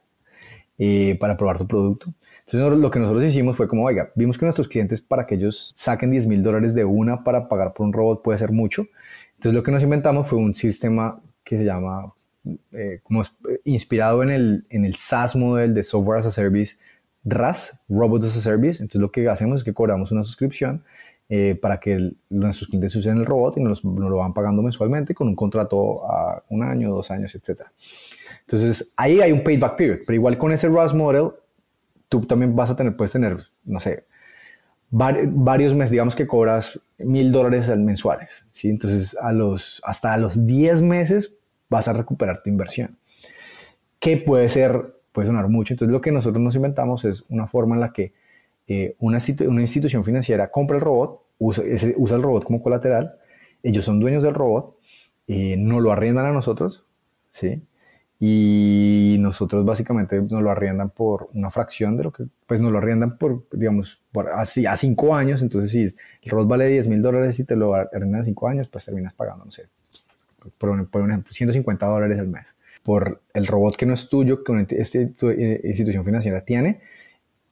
[0.78, 2.12] eh, para probar tu producto.
[2.46, 5.72] Entonces lo que nosotros hicimos fue como, oiga, vimos que nuestros clientes para que ellos
[5.76, 8.86] saquen 10 mil dólares de una para pagar por un robot puede ser mucho.
[9.34, 12.14] Entonces lo que nos inventamos fue un sistema que se llama,
[12.72, 13.26] eh, como eh,
[13.64, 16.76] inspirado en el, en el SaaS model de Software as a Service,
[17.24, 18.82] RAS, Robot as a Service.
[18.82, 20.84] Entonces lo que hacemos es que cobramos una suscripción
[21.30, 25.28] eh, para que nuestros clientes usen el robot y nos, lo van pagando mensualmente con
[25.28, 27.62] un contrato a un año, dos años, etc.
[28.40, 31.32] Entonces, ahí hay un payback period, pero igual con ese RAS model,
[32.08, 34.06] tú también vas a tener, puedes tener, no sé,
[34.90, 38.70] varios meses, digamos que cobras mil dólares mensuales, ¿sí?
[38.70, 41.34] Entonces, a los, hasta a los 10 meses
[41.68, 42.98] vas a recuperar tu inversión.
[43.98, 45.74] Que puede ser, puede sonar mucho.
[45.74, 48.14] Entonces, lo que nosotros nos inventamos es una forma en la que
[48.68, 51.64] eh, una, una, institución financiera compra el robot, usa,
[51.96, 53.16] usa, el robot como colateral,
[53.62, 54.78] ellos son dueños del robot
[55.28, 56.86] eh, no lo arriendan a nosotros,
[57.32, 57.62] ¿sí?
[58.18, 62.78] Y nosotros básicamente nos lo arriendan por una fracción de lo que, pues nos lo
[62.78, 65.42] arriendan por, digamos, por así, a cinco años.
[65.42, 68.68] Entonces, si el robot vale 10 mil dólares y te lo arriendan a cinco años,
[68.68, 69.68] pues terminas pagando, no sé,
[70.56, 72.56] por, un, por ejemplo, 150 dólares al mes.
[72.82, 76.80] Por el robot que no es tuyo, que una eh, institución financiera tiene,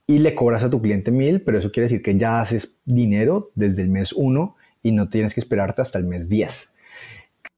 [0.07, 3.51] y le cobras a tu cliente mil, pero eso quiere decir que ya haces dinero
[3.55, 6.73] desde el mes uno y no tienes que esperarte hasta el mes 10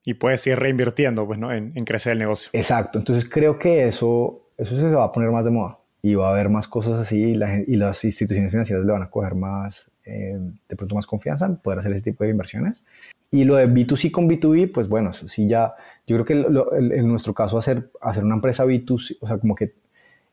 [0.08, 1.52] y puedes ir reinvirtiendo pues, ¿no?
[1.52, 2.48] en, crecer el negocio.
[2.54, 6.28] Exacto, entonces creo que eso, eso se va a poner más de moda y va
[6.28, 9.90] a haber más cosas así y, y las instituciones financieras le van a coger más,
[10.06, 12.86] eh, de pronto más confianza en poder hacer ese tipo de inversiones.
[13.30, 15.74] Y lo de B2C con B2B, pues bueno, sí ya,
[16.06, 19.74] yo creo que en nuestro caso hacer, hacer una empresa B2C, o sea, como que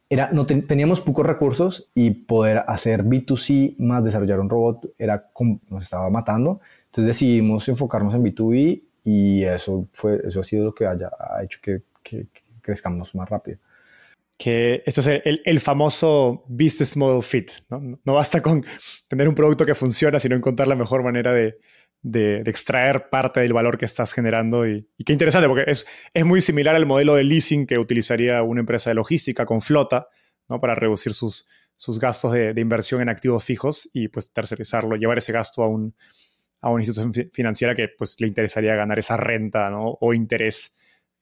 [0.09, 5.31] era, no teníamos pocos recursos y poder hacer B2C más desarrollar un robot era
[5.69, 6.61] nos estaba matando.
[6.87, 11.43] Entonces decidimos enfocarnos en B2B y eso, fue, eso ha sido lo que haya, ha
[11.43, 12.27] hecho que, que,
[12.61, 13.59] crezcamos más rápido.
[14.37, 17.51] Que esto es el, el, famoso business model fit.
[17.69, 17.99] ¿no?
[18.03, 18.13] ¿no?
[18.13, 18.65] basta con
[19.07, 21.57] tener un producto que funciona, sino encontrar la mejor manera de,
[22.01, 24.67] de, extraer parte del valor que estás generando.
[24.67, 28.41] Y, y, qué interesante, porque es, es muy similar al modelo de leasing que utilizaría
[28.43, 30.07] una empresa de logística con flota
[30.49, 30.59] ¿no?
[30.59, 35.31] para reducir sus, sus gastos de, inversión en activos fijos y pues tercerizarlo, llevar ese
[35.31, 35.95] gasto a un,
[36.61, 40.75] a una institución financiera que pues, le interesaría ganar esa renta o interés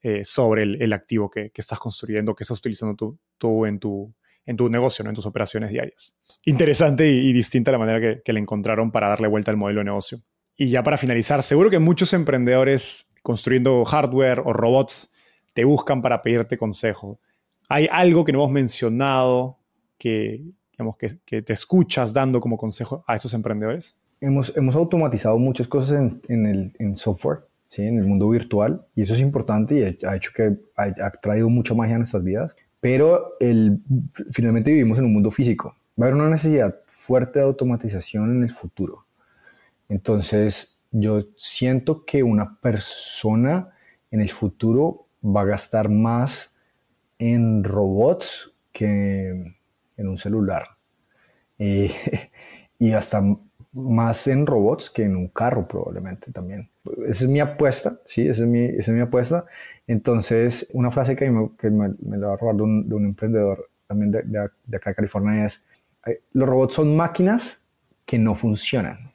[0.06, 4.14] eh, sobre el, activo que, estás construyendo, que estás utilizando tú, tú en, tu,
[4.44, 5.08] en tu negocio, ¿no?
[5.08, 6.14] en tus operaciones diarias.
[6.44, 9.84] Interesante y, distinta la manera que, que, le encontraron para darle vuelta al modelo de
[9.84, 10.18] negocio.
[10.56, 15.12] Y ya para finalizar, seguro que muchos emprendedores construyendo hardware o robots
[15.52, 17.18] te buscan para pedirte consejo.
[17.68, 19.58] ¿Hay algo que no hemos mencionado
[19.98, 23.96] que, digamos, que, te escuchas dando como consejo a esos emprendedores?
[24.20, 27.82] hemos, hemos automatizado muchas cosas en, en software, ¿sí?
[27.82, 31.74] en el mundo virtual, y eso es importante y ha hecho que ha, traído mucha
[31.74, 33.36] magia a nuestras vidas, pero
[34.30, 35.76] finalmente vivimos en un mundo físico.
[36.00, 39.03] Va a haber una necesidad fuerte de automatización en el futuro.
[39.88, 43.74] Entonces, yo siento que una persona
[44.10, 46.56] en el futuro va a gastar más
[47.18, 49.54] en robots que
[49.96, 50.64] en un celular.
[51.58, 51.90] Eh,
[52.78, 53.22] y hasta
[53.72, 56.70] más en robots que en un carro probablemente también.
[57.06, 59.46] Esa es mi apuesta, sí, esa es mi, esa es mi apuesta.
[59.86, 63.04] Entonces, una frase que me, que me, la va a robar de un, de un
[63.04, 64.38] emprendedor también de, de,
[64.76, 65.64] acá de California es,
[66.06, 67.66] eh, los robots son máquinas
[68.06, 69.12] que no funcionan,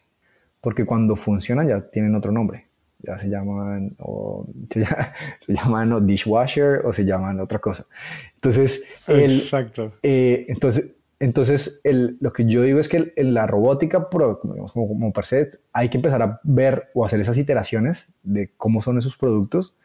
[0.62, 2.68] porque cuando funcionan ya tienen otro nombre.
[3.02, 7.86] Ya se llaman, o, se, llaman dishwasher o se llaman otra cosa.
[8.36, 9.94] Entonces, Exacto.
[10.04, 14.40] Eh, entonces, entonces, lo que yo digo es que en la robótica, como,
[14.72, 18.98] como, per se, hay que empezar a ver o hacer esas iteraciones de cómo son
[18.98, 19.76] esos productos,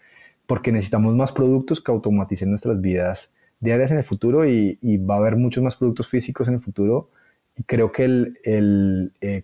[0.46, 5.18] porque necesitamos más productos que automaticen nuestras vidas diarias en el futuro y, va a
[5.18, 7.10] haber muchos más productos físicos en el futuro.
[7.56, 9.42] Y creo que el, el eh,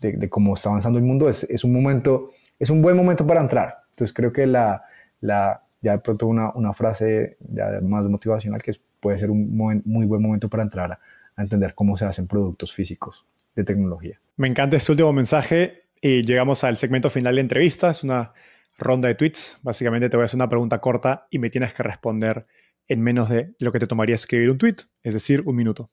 [0.00, 3.40] de, cómo está avanzando el mundo es, es, un momento, es un buen momento para
[3.40, 3.82] entrar.
[3.90, 4.84] Entonces, creo que la,
[5.20, 10.06] la ya de pronto una, una frase ya más motivacional que puede ser un muy
[10.06, 10.98] buen momento para entrar
[11.36, 14.20] a entender cómo se hacen productos físicos de tecnología.
[14.36, 17.90] Me encanta este último mensaje y llegamos al segmento final de entrevista.
[17.90, 18.32] Es una
[18.78, 19.58] ronda de tweets.
[19.62, 22.46] Básicamente te voy a hacer una pregunta corta y me tienes que responder
[22.88, 25.88] en menos de lo que te tomaría escribir un tweet, es decir, un minuto.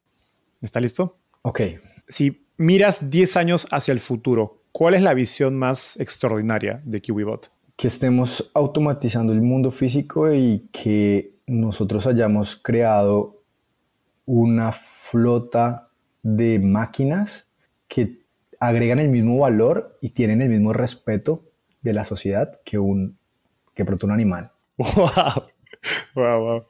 [0.62, 1.20] ¿Está listo?
[1.44, 1.62] Ok.
[2.08, 7.52] Si miras 10 años hacia el futuro, ¿cuál es la visión más extraordinaria de KiwiBot?
[7.76, 13.42] Que estemos automatizando el mundo físico y que nosotros hayamos creado
[14.26, 15.90] una flota
[16.22, 17.48] de máquinas
[17.88, 18.20] que
[18.60, 21.44] agregan el mismo valor y tienen el mismo respeto
[21.82, 23.18] de la sociedad que un
[23.74, 24.52] que pronto un animal.
[26.16, 26.40] Wow.
[26.40, 26.66] wow,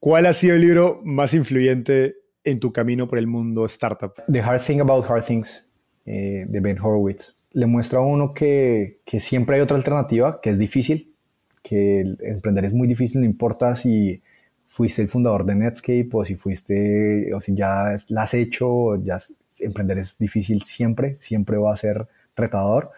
[0.00, 4.14] ¿Cuál ha sido el libro más influyente en tu camino por el mundo startup?
[4.30, 5.66] The Hard Thing About Hard Things
[6.06, 7.34] eh, de Ben Horowitz.
[7.52, 11.14] Le muestra a uno que, que siempre hay otra alternativa, que es difícil,
[11.62, 14.22] que emprender es muy difícil, no importa si
[14.68, 19.18] fuiste el fundador de Netscape o si fuiste, o si ya la has hecho, ya
[19.60, 22.90] emprender es difícil siempre, siempre va a ser retador.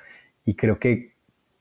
[0.47, 1.12] Y creo que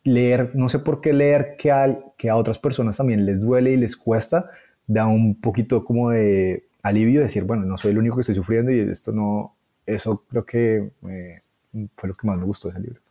[0.05, 3.73] leer, no sé por qué leer que a, que a otras personas también les duele
[3.73, 4.51] y les cuesta,
[4.87, 8.71] da un poquito como de alivio, decir, bueno, no soy el único que estoy sufriendo
[8.71, 9.55] y esto no,
[9.85, 11.41] eso creo que eh,
[11.95, 13.01] fue lo que más me gustó de ese libro.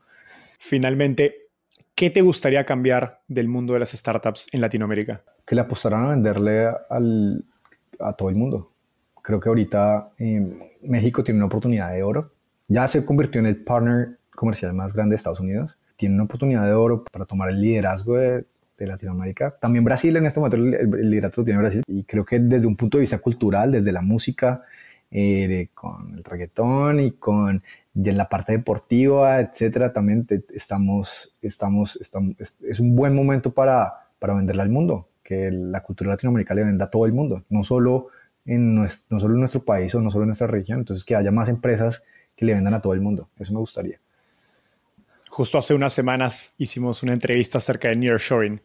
[0.59, 1.49] Finalmente,
[1.95, 5.23] ¿qué te gustaría cambiar del mundo de las startups en Latinoamérica?
[5.47, 7.45] que le apostaran a venderle al,
[8.01, 8.71] a todo el mundo.
[9.23, 10.11] Creo que ahorita
[10.83, 12.33] México tiene una oportunidad de oro.
[12.69, 16.65] Ya se convirtió en el partner comercial más grande de Estados Unidos, tiene una oportunidad
[16.65, 18.45] de oro para tomar el liderazgo de,
[18.79, 19.51] de Latinoamérica.
[19.61, 22.67] También Brasil en este momento el, el, liderazgo lo tiene Brasil y creo que desde
[22.67, 24.63] un punto de vista cultural, desde la música,
[25.11, 27.63] eh, con el reggaetón y con
[27.95, 34.09] y en la parte deportiva, etcétera, también estamos, estamos, estamos, es un buen momento para,
[34.19, 37.63] para venderle al mundo, que la cultura latinoamericana le venda a todo el mundo, no
[37.63, 38.09] solo
[38.45, 41.15] en nuestro, no solo en nuestro país o no solo en nuestra región, entonces que
[41.15, 42.03] haya más empresas
[42.35, 44.01] que le vendan a todo el mundo, eso me gustaría.
[45.35, 48.63] Justo hace unas semanas hicimos una entrevista acerca de nearshoring,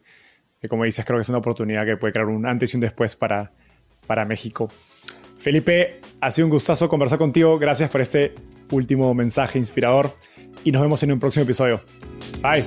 [0.60, 2.80] que como dices creo que es una oportunidad que puede crear un antes y un
[2.80, 3.50] después para,
[4.06, 4.70] para México.
[5.40, 8.36] Felipe, ha sido un gustazo conversar contigo, gracias por este
[8.70, 10.16] último mensaje inspirador
[10.62, 11.80] y nos vemos en un próximo episodio.
[12.40, 12.64] Bye.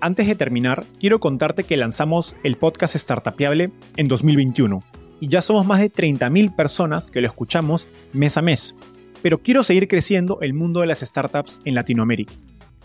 [0.00, 4.84] Antes de terminar, quiero contarte que lanzamos el podcast Startupiable en 2021
[5.24, 8.74] y ya somos más de 30.000 personas que lo escuchamos mes a mes.
[9.22, 12.34] Pero quiero seguir creciendo el mundo de las startups en Latinoamérica.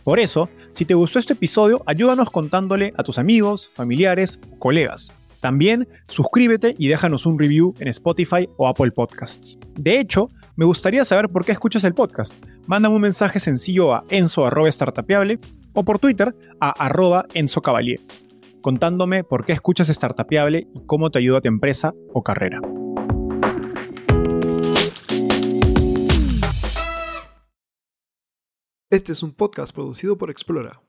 [0.06, 5.12] Por eso, si te gustó este episodio, ayúdanos contándole a tus amigos, familiares, colegas.
[5.42, 9.60] También suscríbete y déjanos un review en Spotify o Apple Podcasts.
[9.76, 12.42] De hecho, me gustaría saber por qué escuchas el podcast.
[12.68, 15.40] Mándame un mensaje sencillo a enzo.startapeable
[15.74, 17.26] o por Twitter a arroba
[18.62, 22.62] contándome por qué escuchas Startapeable y cómo te ayuda a tu empresa o carrera.
[28.92, 30.82] Este es un podcast producido por Explora.